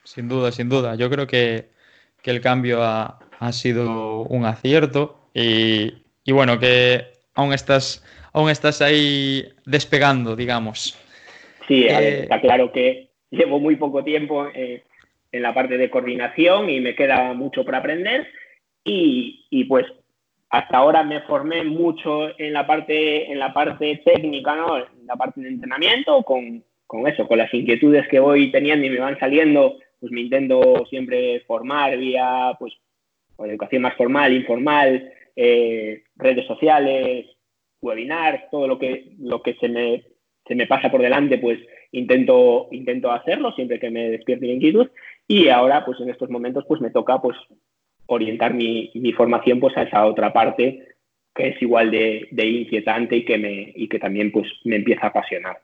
[0.02, 0.94] Sin duda, sin duda.
[0.96, 1.68] Yo creo que,
[2.24, 5.94] el cambio ha, ha, sido un acierto y,
[6.24, 8.04] y bueno, que aún estás,
[8.34, 10.98] aún estás ahí despegando, digamos.
[11.68, 14.82] Sí, eh, está claro que llevo muy poco tiempo eh,
[15.30, 18.26] en la parte de coordinación y me queda mucho por aprender.
[18.82, 19.86] Y, y, pues
[20.48, 24.78] hasta ahora me formé mucho en la parte, en la parte técnica, ¿no?
[24.78, 28.90] en la parte de entrenamiento, con, con eso, con las inquietudes que voy teniendo y
[28.90, 32.72] me van saliendo, pues me intento siempre formar vía pues,
[33.40, 37.26] educación más formal, informal, eh, redes sociales,
[37.82, 40.02] webinar, todo lo que, lo que se me
[40.48, 41.60] se me pasa por delante, pues
[41.92, 44.88] intento, intento hacerlo siempre que me despierte la inquietud.
[45.28, 47.36] Y ahora, pues en estos momentos, pues me toca pues
[48.06, 50.88] orientar mi, mi formación pues a esa otra parte
[51.34, 55.06] que es igual de, de, inquietante y que, me, y que también pues me empieza
[55.06, 55.58] a apasionar.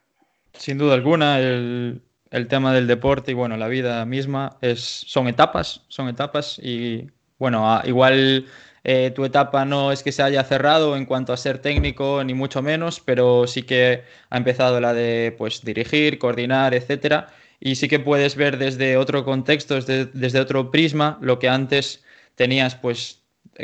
[0.53, 5.26] Sin duda alguna, el, el tema del deporte y bueno, la vida misma es, son
[5.26, 7.09] etapas, son etapas y
[7.39, 8.45] bueno, igual
[8.85, 12.35] eh, tu etapa no es que se haya cerrado en cuanto a ser técnico, ni
[12.35, 17.28] mucho menos, pero sí que ha empezado la de pues, dirigir, coordinar, etcétera.
[17.61, 22.05] Y sí que puedes ver desde otro contexto, desde, desde otro prisma, lo que antes
[22.35, 23.22] tenías, pues,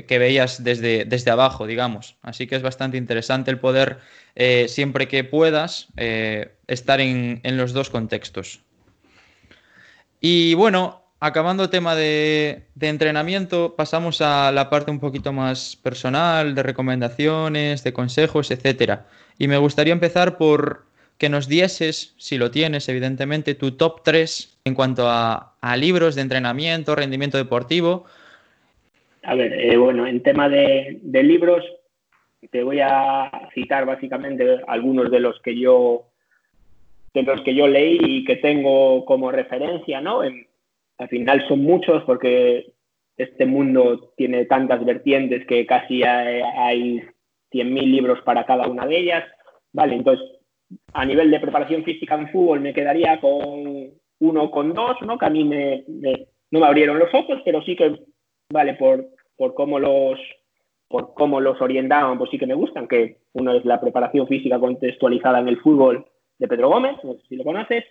[0.09, 2.17] que veías desde, desde abajo, digamos.
[2.23, 3.99] Así que es bastante interesante el poder,
[4.37, 8.63] eh, siempre que puedas, eh, estar en, en los dos contextos.
[10.21, 16.55] Y bueno, acabando el tema de, entrenamiento, pasamos a la parte un poquito más personal,
[16.55, 19.07] de recomendaciones, de consejos, etcétera.
[19.39, 20.87] Y me gustaría empezar por
[21.19, 26.23] que nos dieses, si lo tienes, evidentemente, tu top 3 en cuanto a, libros de
[26.23, 28.07] entrenamiento, rendimiento deportivo.
[29.23, 31.63] A ver, eh, bueno, en tema de, libros,
[32.51, 36.07] te voy a citar básicamente algunos de los que yo
[37.13, 40.23] de los que yo leí y que tengo como referencia, ¿no?
[41.01, 42.75] Al final son muchos porque
[43.17, 47.03] este mundo tiene tantas vertientes que casi hay, hay
[47.53, 49.25] 100.000 libros para cada una de ellas.
[49.73, 50.27] Vale, entonces,
[50.93, 55.17] a nivel de preparación física en fútbol me quedaría con uno con dos, ¿no?
[55.17, 57.99] Que a mí no me abrieron los ojos, pero sí que,
[58.53, 60.21] vale, por, por cómo los
[60.87, 64.59] por cómo los orientaban, pues sí que me gustan, que uno es la preparación física
[64.59, 66.05] contextualizada en el fútbol
[66.37, 67.85] de Pedro Gómez, no sé si lo conoces,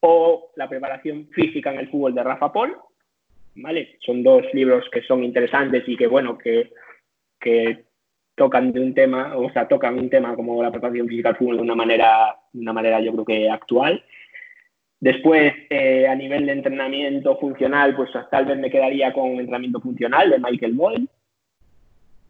[0.00, 2.76] o La preparación física en el fútbol de Rafa Paul.
[3.56, 3.96] ¿vale?
[4.00, 6.72] Son dos libros que son interesantes y que, bueno, que,
[7.40, 7.84] que
[8.34, 11.56] tocan de un tema, o sea, tocan un tema como la preparación física del fútbol
[11.56, 14.04] de una manera, de una manera yo creo que actual.
[15.00, 20.30] Después, eh, a nivel de entrenamiento funcional, pues tal vez me quedaría con entrenamiento funcional
[20.30, 21.08] de Michael Boyle.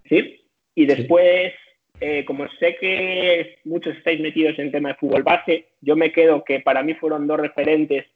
[0.08, 0.40] ¿Sí?
[0.74, 1.52] Y después,
[2.00, 6.44] eh, como sé que muchos estáis metidos en tema de fútbol base, yo me quedo
[6.44, 8.06] que para mí fueron dos referentes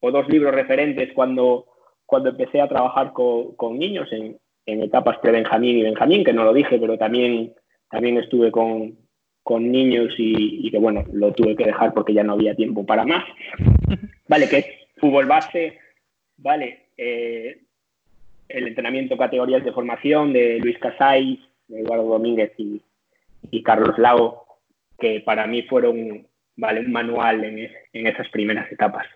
[0.00, 1.66] o dos libros referentes cuando,
[2.06, 6.44] cuando empecé a trabajar con, con niños en, en etapas pre-Benjamín y Benjamín, que no
[6.44, 7.54] lo dije, pero también,
[7.90, 8.96] también estuve con,
[9.42, 12.84] con niños y, y, que bueno, lo tuve que dejar porque ya no había tiempo
[12.84, 13.24] para más.
[14.28, 14.66] Vale, que es
[14.96, 15.78] fútbol base,
[16.36, 17.60] vale, eh,
[18.48, 22.80] el entrenamiento categorías de formación de Luis Casais, de Eduardo Domínguez y,
[23.50, 24.46] y Carlos Lago,
[24.98, 26.26] que para mí fueron
[26.56, 29.06] vale, un manual en, en esas primeras etapas.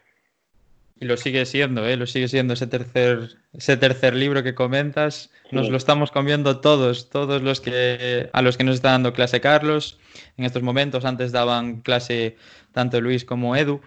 [1.02, 1.96] Y lo sigue siendo, ¿eh?
[1.96, 5.32] lo sigue siendo ese tercer, ese tercer libro que comentas.
[5.50, 9.40] Nos lo estamos comiendo todos, todos los que a los que nos está dando clase
[9.40, 9.98] Carlos.
[10.36, 12.36] En estos momentos, antes daban clase
[12.72, 13.80] tanto Luis como Edu.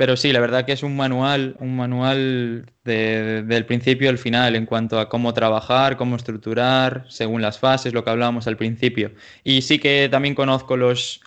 [0.00, 4.56] Pero sí, la verdad que es un manual, un manual de, del principio al final
[4.56, 9.12] en cuanto a cómo trabajar, cómo estructurar, según las fases, lo que hablábamos al principio.
[9.44, 11.20] Y sí que también conozco los,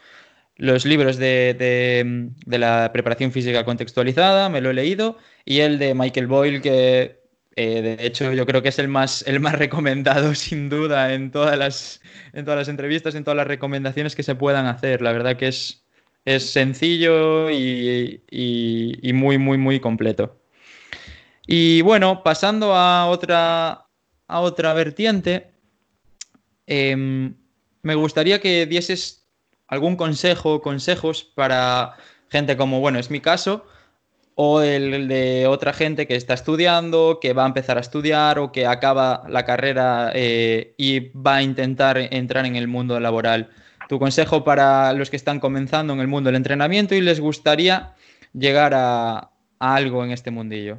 [0.57, 6.61] libros de, la preparación física contextualizada, me lo he leído, y el de Michael Boyle,
[6.61, 7.21] que
[7.55, 11.31] Eh, de hecho, yo creo que es el más, el más recomendado, sin duda, en
[11.31, 12.01] todas, las,
[12.33, 15.01] en todas las entrevistas, en todas las recomendaciones que se puedan hacer.
[15.01, 15.82] La verdad que es,
[16.25, 18.21] es sencillo y,
[19.13, 20.39] muy, muy, muy completo.
[21.45, 23.87] Y bueno, pasando a otra,
[24.27, 25.51] a otra vertiente,
[26.65, 27.35] em,
[27.81, 29.27] me gustaría que dieses
[29.67, 31.95] algún consejo, consejos para
[32.29, 33.65] gente como, bueno, es mi caso,
[34.35, 38.51] o el de otra gente que está estudiando, que va a empezar a estudiar o
[38.51, 43.49] que acaba la carrera eh, y va a intentar entrar en el mundo laboral.
[43.87, 47.93] Tu consejo para los que están comenzando en el mundo del entrenamiento y les gustaría
[48.33, 49.29] llegar a,
[49.59, 50.77] algo en este mundillo.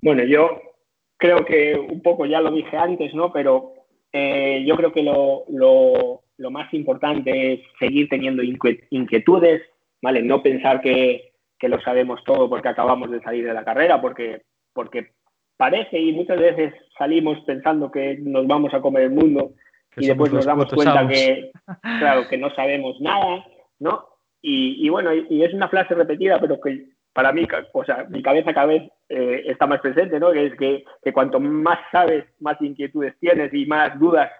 [0.00, 0.60] Bueno, yo
[1.16, 3.32] creo que un poco ya lo dije antes, ¿no?
[3.32, 3.74] Pero
[4.12, 9.62] eh, yo creo que lo, más importante es seguir teniendo inquietudes,
[10.00, 10.22] ¿vale?
[10.22, 11.32] No pensar que,
[11.62, 14.42] lo sabemos todo porque acabamos de salir de la carrera, porque
[15.56, 19.52] parece y muchas veces salimos pensando que nos vamos a comer el mundo
[19.96, 21.50] y después nos damos cuenta que,
[21.98, 23.44] claro, que no sabemos nada,
[23.78, 24.08] ¿no?
[24.42, 28.54] Y, bueno, y, es una frase repetida, pero que para mí, o sea, mi cabeza
[28.54, 30.30] cada vez eh, está más presente, ¿no?
[30.30, 34.30] Que es que, que, cuanto más sabes, más inquietudes tienes y más dudas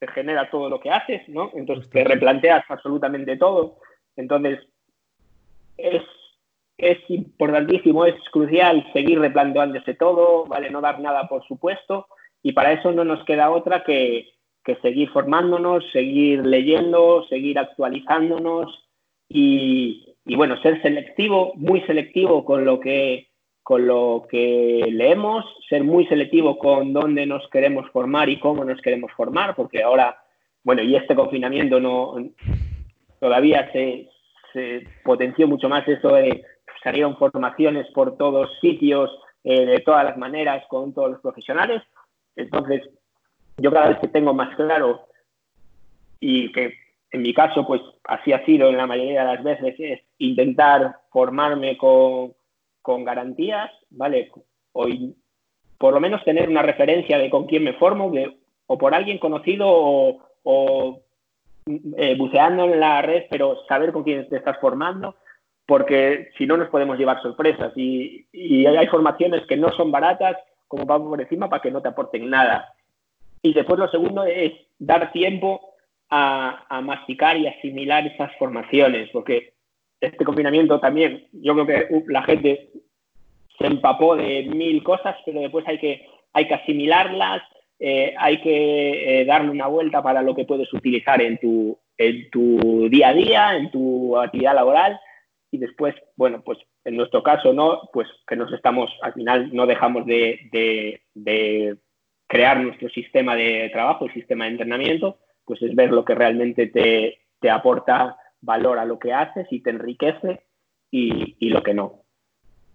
[0.00, 1.50] te genera todo lo que haces, ¿no?
[1.54, 3.78] Entonces te replanteas absolutamente todo.
[4.16, 4.60] Entonces,
[5.78, 6.02] es
[6.76, 10.70] es importantísimo, es crucial seguir replanteándose todo, ¿vale?
[10.70, 12.08] No dar nada por supuesto,
[12.42, 14.33] y para eso no nos queda otra que,
[14.82, 18.88] seguir formándonos, seguir leyendo, seguir actualizándonos
[19.28, 23.28] y, bueno, ser selectivo, muy selectivo con lo que
[23.62, 28.78] con lo que leemos, ser muy selectivo con dónde nos queremos formar y cómo nos
[28.82, 30.18] queremos formar, porque ahora,
[30.62, 32.14] bueno, y este confinamiento no
[33.20, 34.10] todavía se,
[34.52, 36.44] se potenció mucho más eso de
[36.82, 39.10] salieron formaciones por todos sitios,
[39.42, 41.82] eh, de todas las maneras, con todos los profesionales.
[42.36, 42.82] Entonces,
[43.56, 45.06] yo cada vez que tengo más claro
[46.20, 46.74] y que
[47.10, 50.96] en mi caso, pues así ha sido en la mayoría de las veces, es intentar
[51.10, 52.32] formarme con,
[52.82, 54.32] con garantías, ¿vale?
[54.72, 54.86] O
[55.78, 58.12] por lo menos tener una referencia de con quién me formo,
[58.66, 61.00] o por alguien conocido o,
[61.96, 65.14] eh, buceando en la red, pero saber con quién te estás formando
[65.66, 68.26] porque si no nos podemos llevar sorpresas y,
[68.66, 70.36] hay formaciones que no son baratas,
[70.68, 72.73] como vamos por encima, para que no te aporten nada.
[73.44, 75.74] Y después lo segundo es dar tiempo
[76.08, 79.52] a, masticar y asimilar esas formaciones, porque
[80.00, 82.70] este confinamiento también, yo creo que uh, la gente
[83.58, 87.42] se empapó de mil cosas, pero después hay que, hay que asimilarlas,
[87.78, 92.30] eh, hay que eh, darle una vuelta para lo que puedes utilizar en tu, en
[92.30, 94.98] tu día a día, en tu actividad laboral
[95.50, 97.90] y después, bueno, pues en nuestro caso, ¿no?
[97.92, 101.00] Pues que nos estamos, al final no dejamos de,
[102.34, 106.66] crear nuestro sistema de trabajo, el sistema de entrenamiento, pues es ver lo que realmente
[106.66, 110.40] te, aporta valor a lo que haces y te enriquece
[110.90, 112.02] y, y lo que no.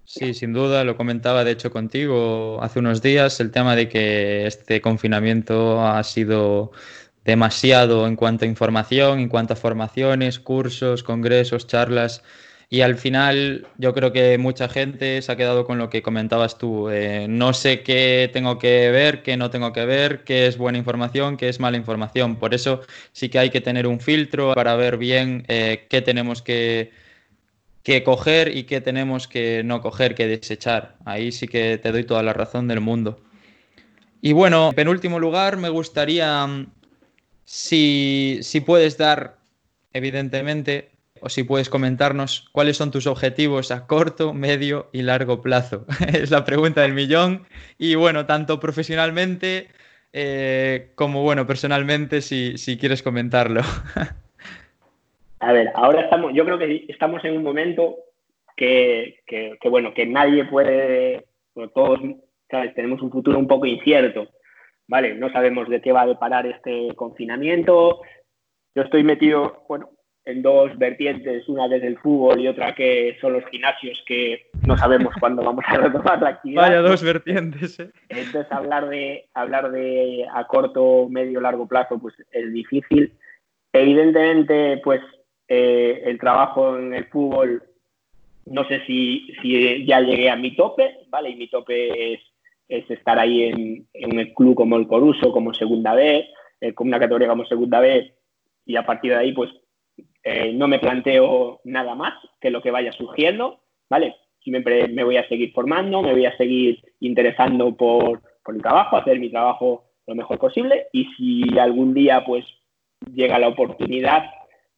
[0.06, 4.46] Sí, sin duda, lo comentaba de hecho contigo hace unos días, el tema de que
[4.46, 6.72] este confinamiento ha sido
[7.26, 12.24] demasiado en cuanto a información, en cuanto a formaciones, cursos, congresos, charlas,
[12.72, 16.60] y al final yo creo que mucha gente se ha quedado con lo que comentabas
[16.60, 16.90] tú.
[16.90, 20.78] Eh, no sé qué tengo que ver, qué no tengo que ver, qué es buena
[20.78, 22.36] información, qué es mala información.
[22.36, 26.44] Por eso sí que hay que tener un filtro para ver bien eh, qué tenemos
[26.44, 26.92] que,
[27.82, 30.96] que coger y qué tenemos que no coger, que desechar.
[31.06, 33.20] Ahí sí que te doy toda la razón del mundo.
[34.22, 36.68] Y bueno, en penúltimo lugar, me gustaría, mm,
[37.46, 39.40] si, si puedes dar,
[39.94, 40.92] evidentemente,
[41.22, 45.86] o si puedes comentarnos cuáles son tus objetivos a corto, medio y largo plazo.
[46.14, 47.46] es la pregunta del millón.
[47.78, 49.68] Y bueno, tanto profesionalmente
[50.12, 53.62] eh, como bueno, personalmente, si, quieres comentarlo.
[55.40, 57.98] a ver, ahora estamos, yo creo que estamos en un momento
[58.56, 59.20] que,
[59.66, 61.26] bueno, que nadie puede,
[61.74, 62.00] todos
[62.76, 64.28] tenemos un futuro un poco incierto.
[64.88, 65.14] ¿Vale?
[65.14, 68.02] No sabemos de qué va a deparar este confinamiento.
[68.74, 69.92] Yo estoy metido, bueno,
[70.30, 74.78] en dos vertientes, una desde el fútbol y otra que son los gimnasios que no
[74.78, 76.62] sabemos cuándo vamos a retomar la actividad.
[76.62, 77.80] Vaya dos vertientes.
[77.80, 77.92] ¿eh?
[78.10, 83.14] Entonces hablar de hablar de a corto, medio, largo plazo pues es difícil.
[83.74, 85.02] Evidentemente pues
[85.48, 87.64] eh, el trabajo en el fútbol
[88.46, 91.30] no sé si, si ya llegué a mi tope, ¿vale?
[91.30, 92.20] Y mi tope es,
[92.68, 96.28] es estar ahí en, en un club como el Coruso, como Segunda B,
[96.62, 98.12] eh, como una categoría como Segunda B,
[98.66, 99.52] y a partir de ahí, pues
[100.24, 104.16] eh, no me planteo nada más que lo que vaya surgiendo, ¿vale?
[104.42, 108.98] siempre me voy a seguir formando, me voy a seguir interesando por, por el trabajo,
[108.98, 112.46] hacer mi trabajo lo mejor posible y si algún día pues
[113.14, 114.26] llega la oportunidad,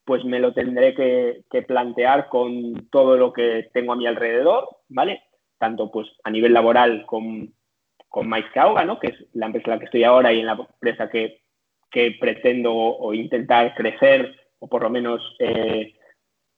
[0.04, 5.22] pues me lo tendré que, plantear con todo lo que tengo a mi alrededor, ¿vale?
[5.58, 7.54] Tanto pues a nivel laboral con,
[8.08, 8.44] con Mais
[8.86, 8.98] ¿no?
[8.98, 11.40] Que es la empresa en la que estoy ahora y en la empresa que,
[12.18, 15.94] pretendo o, intentar crecer o por lo menos eh,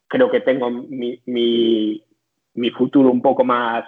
[0.07, 3.85] creo que tengo mi, mi futuro un poco más,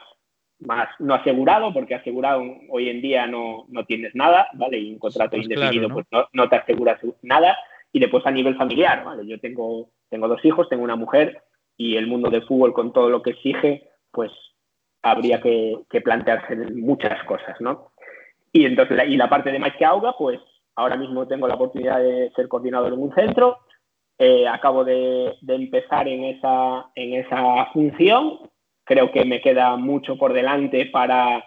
[0.61, 4.79] más no asegurado, porque asegurado hoy en día no, no tienes nada, ¿vale?
[4.79, 7.57] Y un contrato pues indefinido pues no, no, te aseguras nada.
[7.93, 9.27] Y después a nivel familiar, ¿vale?
[9.27, 11.43] Yo tengo, tengo dos hijos, tengo una mujer
[11.77, 14.33] y el mundo del fútbol con todo lo que exige, pues
[15.03, 17.93] habría que, que plantearse muchas cosas, ¿no?
[18.51, 20.41] Y entonces, y la parte de más que Auga, pues
[20.75, 23.59] ahora mismo tengo la oportunidad de ser coordinador en un centro,
[24.19, 28.39] eh, acabo de, de, empezar en esa, en esa función
[28.87, 31.45] creo que me queda mucho por delante para,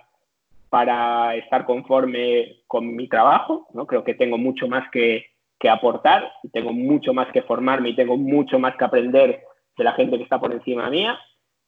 [0.69, 3.87] para estar conforme con mi trabajo, ¿no?
[3.87, 5.25] Creo que tengo mucho más que,
[5.57, 9.41] que aportar, tengo mucho más que formarme y tengo mucho más que aprender
[9.77, 11.17] de la gente que está por encima mía.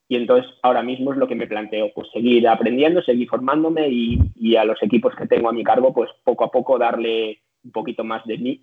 [0.10, 4.20] Y entonces ahora mismo es lo que me planteo, pues seguir aprendiendo, seguir formándome y,
[4.36, 7.72] y, a los equipos que tengo a mi cargo, pues poco a poco darle un
[7.72, 8.62] poquito más de mí,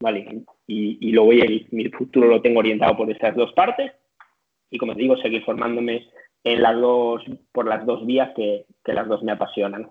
[0.00, 0.44] ¿vale?
[0.66, 3.92] Y, y voy a, mi futuro lo tengo orientado por estas dos partes
[4.70, 6.08] y como digo, seguir formándome
[6.44, 7.22] en las dos,
[7.52, 9.88] por las dos vías que, las dos me apasionan.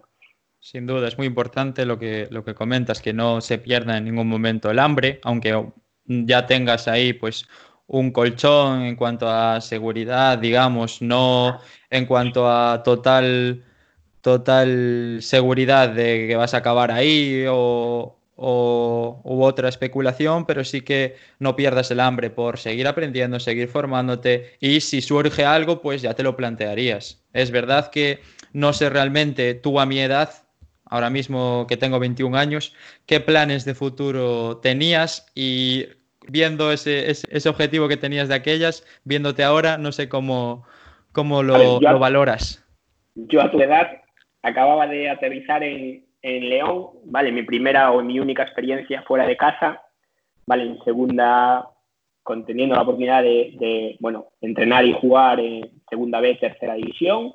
[0.59, 4.05] Sin duda, es muy importante lo que, lo que comentas, que no se pierda en
[4.05, 5.65] ningún momento el hambre, aunque
[6.05, 7.47] ya tengas ahí pues
[7.87, 13.63] un colchón en cuanto a seguridad, digamos, no en cuanto a total,
[14.21, 20.81] total seguridad de que vas a acabar ahí o, o, u otra especulación, pero sí
[20.81, 26.01] que no pierdas el hambre por seguir aprendiendo, seguir formándote y si surge algo, pues
[26.01, 27.23] ya te lo plantearías.
[27.33, 28.19] Es verdad que
[28.53, 30.29] no sé realmente tú a mi edad,
[30.85, 32.73] ahora mismo que tengo 21 años,
[33.05, 35.85] qué planes de futuro tenías y
[36.27, 40.65] viendo ese, ese, objetivo que tenías de aquellas, viéndote ahora, no sé cómo,
[41.11, 42.65] cómo lo, lo valoras.
[43.13, 44.01] Yo a tu edad
[44.41, 47.31] acababa de aterrizar en, en León, ¿vale?
[47.31, 49.83] Mi primera o mi única experiencia fuera de casa,
[50.47, 50.63] ¿vale?
[50.63, 51.69] En segunda,
[52.23, 57.33] conteniendo la oportunidad de, bueno, entrenar y jugar en segunda vez, tercera división,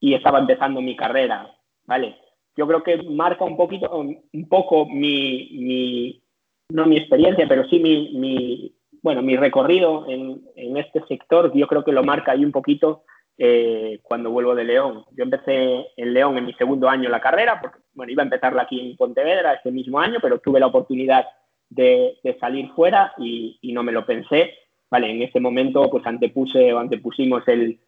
[0.00, 2.16] y estaba empezando mi carrera, ¿vale?
[2.56, 6.22] Yo creo que marca un poquito, un poco mi,
[6.70, 11.84] no mi experiencia, pero sí mi, bueno, mi recorrido en, en, este sector, yo creo
[11.84, 13.04] que lo marca ahí un poquito
[13.42, 15.06] eh, cuando vuelvo de León.
[15.12, 18.62] Yo empecé en León en mi segundo año la carrera, porque bueno, iba a empezarla
[18.62, 21.24] aquí en Pontevedra este mismo año, pero tuve la oportunidad
[21.70, 24.58] de, salir fuera y, no me lo pensé.
[24.90, 27.80] Vale, en ese momento pues antepuse o antepusimos el,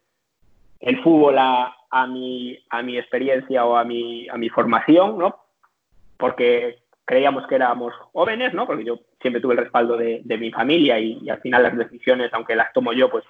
[0.79, 5.35] el fútbol a, a, mi, a mi experiencia o a mi, a mi formación, ¿no?
[6.17, 8.65] Porque creíamos que éramos jóvenes, ¿no?
[8.65, 11.77] Porque yo siempre tuve el respaldo de, de mi familia y, y, al final las
[11.77, 13.23] decisiones, aunque las tomo yo, pues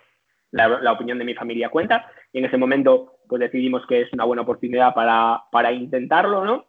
[0.53, 2.09] la, opinión de mi familia cuenta.
[2.31, 6.65] Y en ese momento, pues decidimos que es una buena oportunidad para, para intentarlo, ¿no?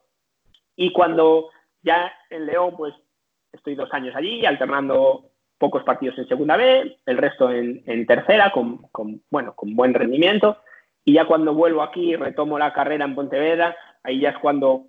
[0.76, 1.50] Y cuando
[1.82, 2.94] ya en León, pues
[3.52, 8.50] estoy dos años allí, alternando pocos partidos en segunda B, el resto en, en tercera,
[8.50, 10.58] con, con, bueno, con buen rendimiento.
[11.04, 14.86] Y ya cuando vuelvo aquí, retomo la carrera en Pontevedra, ahí ya es cuando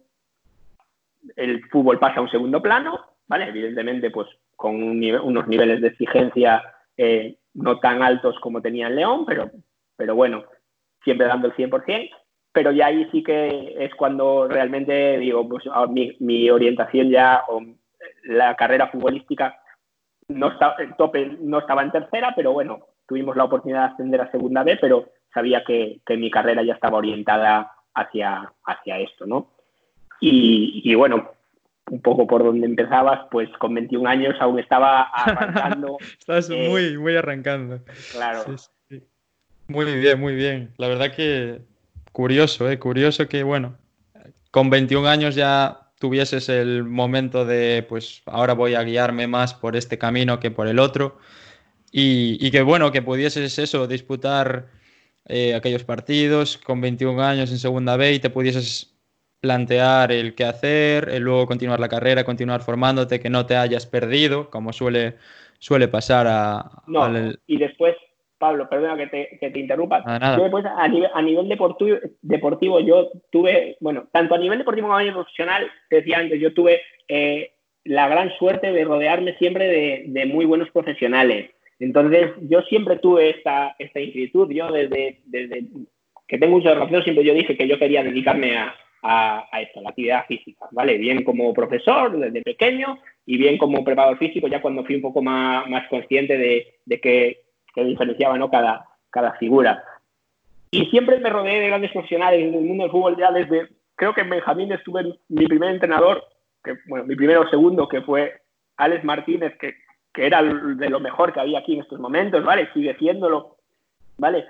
[1.35, 3.49] el fútbol pasa a un segundo plano, ¿vale?
[3.49, 6.63] Evidentemente, pues con unos niveles de exigencia
[6.97, 9.49] eh, no tan altos como tenía en León, pero,
[9.95, 10.43] pero bueno,
[11.03, 12.09] siempre dando el 100%.
[12.51, 15.65] Pero ya ahí sí que es cuando realmente digo, pues
[16.19, 17.61] mi, orientación ya, o
[18.23, 19.59] la carrera futbolística,
[20.29, 24.21] no estaba, el tope no estaba en tercera, pero bueno, tuvimos la oportunidad de ascender
[24.21, 29.25] a segunda B, pero sabía que, que mi carrera ya estaba orientada hacia, hacia esto,
[29.25, 29.51] ¿no?
[30.21, 31.34] Y bueno,
[31.91, 35.97] un poco por donde empezabas, pues con 21 años aún estaba arrancando.
[36.19, 37.79] Estás eh, muy, muy arrancando.
[38.11, 38.43] Claro.
[39.67, 40.73] Muy bien, muy bien.
[40.77, 41.61] La verdad que
[42.11, 42.79] curioso, ¿eh?
[42.79, 43.77] Curioso que, bueno,
[44.51, 49.75] con 21 años ya tuvieses el momento de, pues ahora voy a guiarme más por
[49.75, 51.17] este camino que por el otro.
[51.91, 54.67] Y, y que, bueno, que pudieses eso, disputar
[55.27, 58.94] eh, aquellos partidos con 21 años en segunda B y te pudieses
[59.45, 63.85] plantear el qué hacer, el luego continuar la carrera, continuar formándote, que no te hayas
[63.85, 65.17] perdido, como suele,
[65.59, 66.81] suele pasar a...
[66.87, 67.07] No,
[67.45, 67.95] y después,
[68.39, 70.01] Pablo, perdona que te, que te interrumpa.
[70.03, 74.57] Ah, yo después, a nivel, a nivel deportivo, deportivo, yo tuve, bueno, tanto a nivel
[74.57, 77.51] deportivo como a nivel profesional, decía antes, yo tuve eh,
[77.83, 81.51] la gran suerte de rodearme siempre de, de, muy buenos profesionales.
[81.77, 85.65] Entonces, yo siempre tuve esta, esta inquietud, yo desde, desde
[86.27, 88.73] que tengo uso de razón, siempre yo dije que yo quería dedicarme a,
[89.07, 90.97] a, a la actividad física, ¿vale?
[90.97, 95.21] Bien como profesor desde pequeño y bien como preparador físico ya cuando fui un poco
[95.21, 97.43] más, más consciente de, de que,
[97.75, 98.49] que, diferenciaba ¿no?
[98.49, 99.83] cada, cada figura.
[100.71, 104.15] Y siempre me rodeé de grandes profesionales en el mundo del fútbol ya desde, creo
[104.15, 106.23] que en Benjamín estuve mi primer entrenador,
[106.63, 108.41] que, bueno, mi primero o segundo, que fue
[108.77, 109.75] Alex Martínez, que,
[110.11, 112.69] que era de lo mejor que había aquí en estos momentos, ¿vale?
[112.73, 113.57] Sigue siéndolo,
[114.17, 114.45] ¿vale?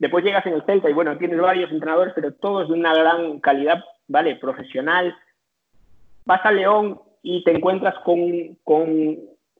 [0.00, 3.38] Después llegas en el Celta y bueno, tienes varios entrenadores, pero todos de una gran
[3.40, 4.34] calidad, ¿vale?
[4.36, 5.14] Profesional.
[6.24, 8.18] Vas a León y te encuentras con,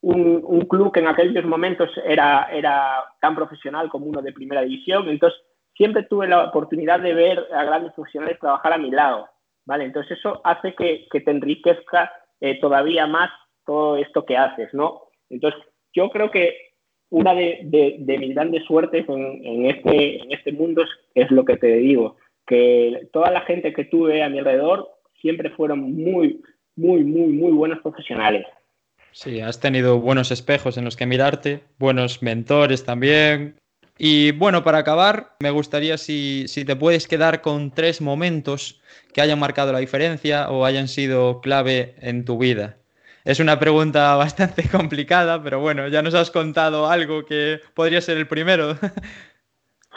[0.01, 5.11] un, club que en aquellos momentos era, era tan profesional como uno de primera división.
[5.11, 5.38] Entonces,
[5.76, 9.28] siempre tuve la oportunidad de ver a grandes profesionales trabajar a mi lado,
[9.66, 9.84] ¿vale?
[9.84, 12.11] Entonces, eso hace que, que te enriquezca
[12.41, 13.30] eh, todavía más
[13.66, 15.03] todo esto que haces, ¿no?
[15.28, 15.61] Entonces,
[15.93, 16.70] yo creo que
[17.11, 20.85] una de, mis grandes suertes en, este, en este mundo
[21.15, 24.89] es, lo que te digo, que toda la gente que tuve a mi alrededor
[25.21, 26.41] siempre fueron muy,
[26.77, 28.47] muy, muy, muy buenos profesionales.
[29.13, 33.57] Sí, has tenido buenos espejos en los que mirarte, buenos mentores también.
[33.99, 38.81] Y bueno, para acabar, me gustaría si te puedes quedar con tres momentos
[39.13, 42.80] que hayan marcado la diferencia o hayan sido clave en tu vida.
[43.25, 48.18] Es una pregunta bastante complicada, pero bueno, ya nos has contado algo que podría ser
[48.18, 48.75] el primero.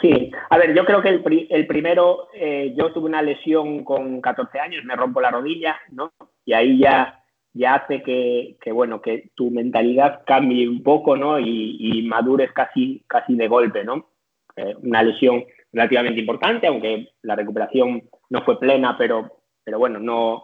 [0.00, 4.58] Sí, a ver, yo creo que el, primero, eh, yo tuve una lesión con 14
[4.58, 6.12] años, me rompo la rodilla, ¿no?
[6.44, 7.22] Y ahí ya,
[7.54, 11.38] ya hace que, bueno, que tu mentalidad cambie un poco, ¿no?
[11.38, 14.10] Y, madures casi, casi de golpe, ¿no?
[14.56, 20.42] Eh, una lesión relativamente importante, aunque la recuperación no fue plena, pero, pero bueno, no,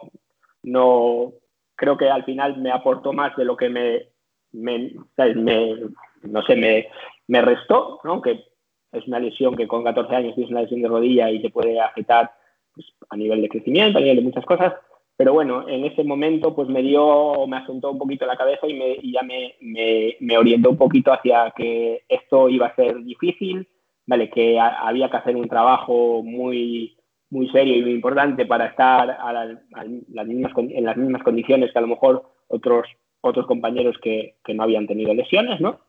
[0.63, 1.33] no,
[1.81, 4.05] creo que al final me aportó más de lo que me,
[4.53, 6.87] no sé, me,
[7.27, 8.21] me restó, ¿no?
[8.21, 8.43] que
[8.91, 11.79] es una lesión que con 14 años es una lesión de rodilla y te puede
[11.79, 12.31] afectar
[12.75, 14.75] pues, a nivel de crecimiento, a nivel de muchas cosas,
[15.17, 18.75] pero bueno, en ese momento pues me dio, me asentó un poquito la cabeza y,
[18.75, 23.67] me, ya me, me, me, orientó un poquito hacia que esto iba a ser difícil,
[24.05, 24.29] ¿vale?
[24.29, 26.95] que había que hacer un trabajo muy,
[27.31, 31.79] muy serio y muy importante para estar a las mismas, en las mismas condiciones que
[31.79, 32.85] a lo mejor otros,
[33.21, 35.79] otros compañeros que, que, no habían tenido lesiones, ¿no?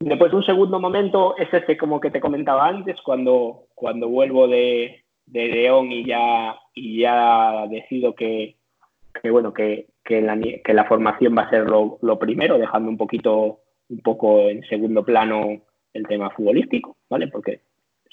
[0.00, 5.04] Después un segundo momento es este como que te comentaba antes, cuando, cuando vuelvo de,
[5.26, 8.56] de León y ya, y ya decido que,
[9.22, 12.88] que bueno, que, que, la, que la formación va a ser lo, lo primero, dejando
[12.88, 13.60] un poquito,
[13.90, 15.60] un poco en segundo plano
[15.92, 17.28] el tema futbolístico, ¿vale?
[17.28, 17.60] Porque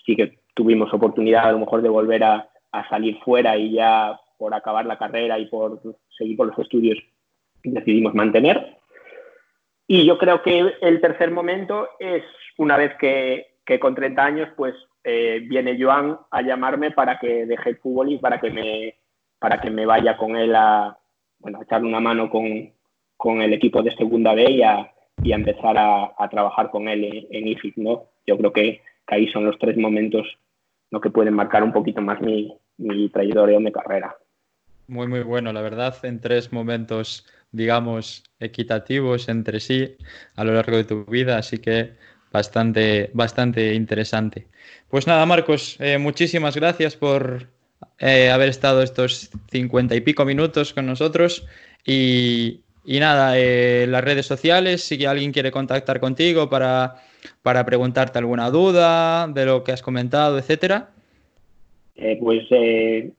[0.06, 4.20] sí que tuvimos oportunidad a lo mejor de volver a, a salir fuera y ya
[4.38, 5.82] por acabar la carrera y por
[6.18, 6.98] seguir por los estudios
[7.64, 8.78] decidimos mantener.
[9.88, 12.24] Y yo creo que el tercer momento es
[12.58, 17.46] una vez que, que con 30 años pues eh, viene Joan a llamarme para que
[17.46, 18.96] deje el fútbol y para que me,
[19.40, 20.98] para que me vaya con él a,
[21.40, 22.72] bueno, a echarle una mano con,
[23.18, 24.92] con el equipo de segunda B y a,
[25.24, 28.06] y a empezar a, a, trabajar con él en, en IFIC, ¿no?
[28.28, 30.28] Yo creo que, que ahí son los tres momentos
[30.92, 34.16] lo que pueden marcar un poquito más mi, mi trayectoria de carrera.
[34.88, 39.96] Muy, muy bueno, la verdad, en tres momentos, digamos, equitativos entre sí
[40.36, 41.94] a lo largo de tu vida, así que
[42.32, 44.48] bastante, bastante interesante.
[44.90, 47.48] Pues nada, Marcos, eh, muchísimas gracias por
[48.00, 51.46] eh, haber estado estos cincuenta y pico minutos con nosotros
[51.86, 57.04] y, y nada, eh, las redes sociales, si alguien quiere contactar contigo para
[57.42, 60.90] para preguntarte alguna duda de lo que has comentado, etcétera?
[61.96, 63.12] Eh, pues eh,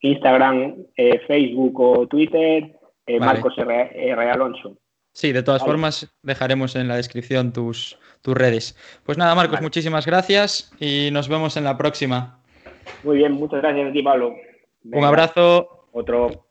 [0.00, 2.76] Instagram, eh, Facebook o Twitter,
[3.06, 3.20] vale.
[3.20, 4.76] Marcos R, R, Alonso.
[5.12, 5.72] Sí, de todas vale.
[5.72, 8.76] formas dejaremos en la descripción tus, tus redes.
[9.04, 9.66] Pues nada, Marcos, vale.
[9.66, 12.40] muchísimas gracias y nos vemos en la próxima.
[13.04, 14.34] Muy bien, muchas gracias a ti, Pablo.
[14.82, 15.86] Venga, Un abrazo.
[15.92, 16.46] Otro.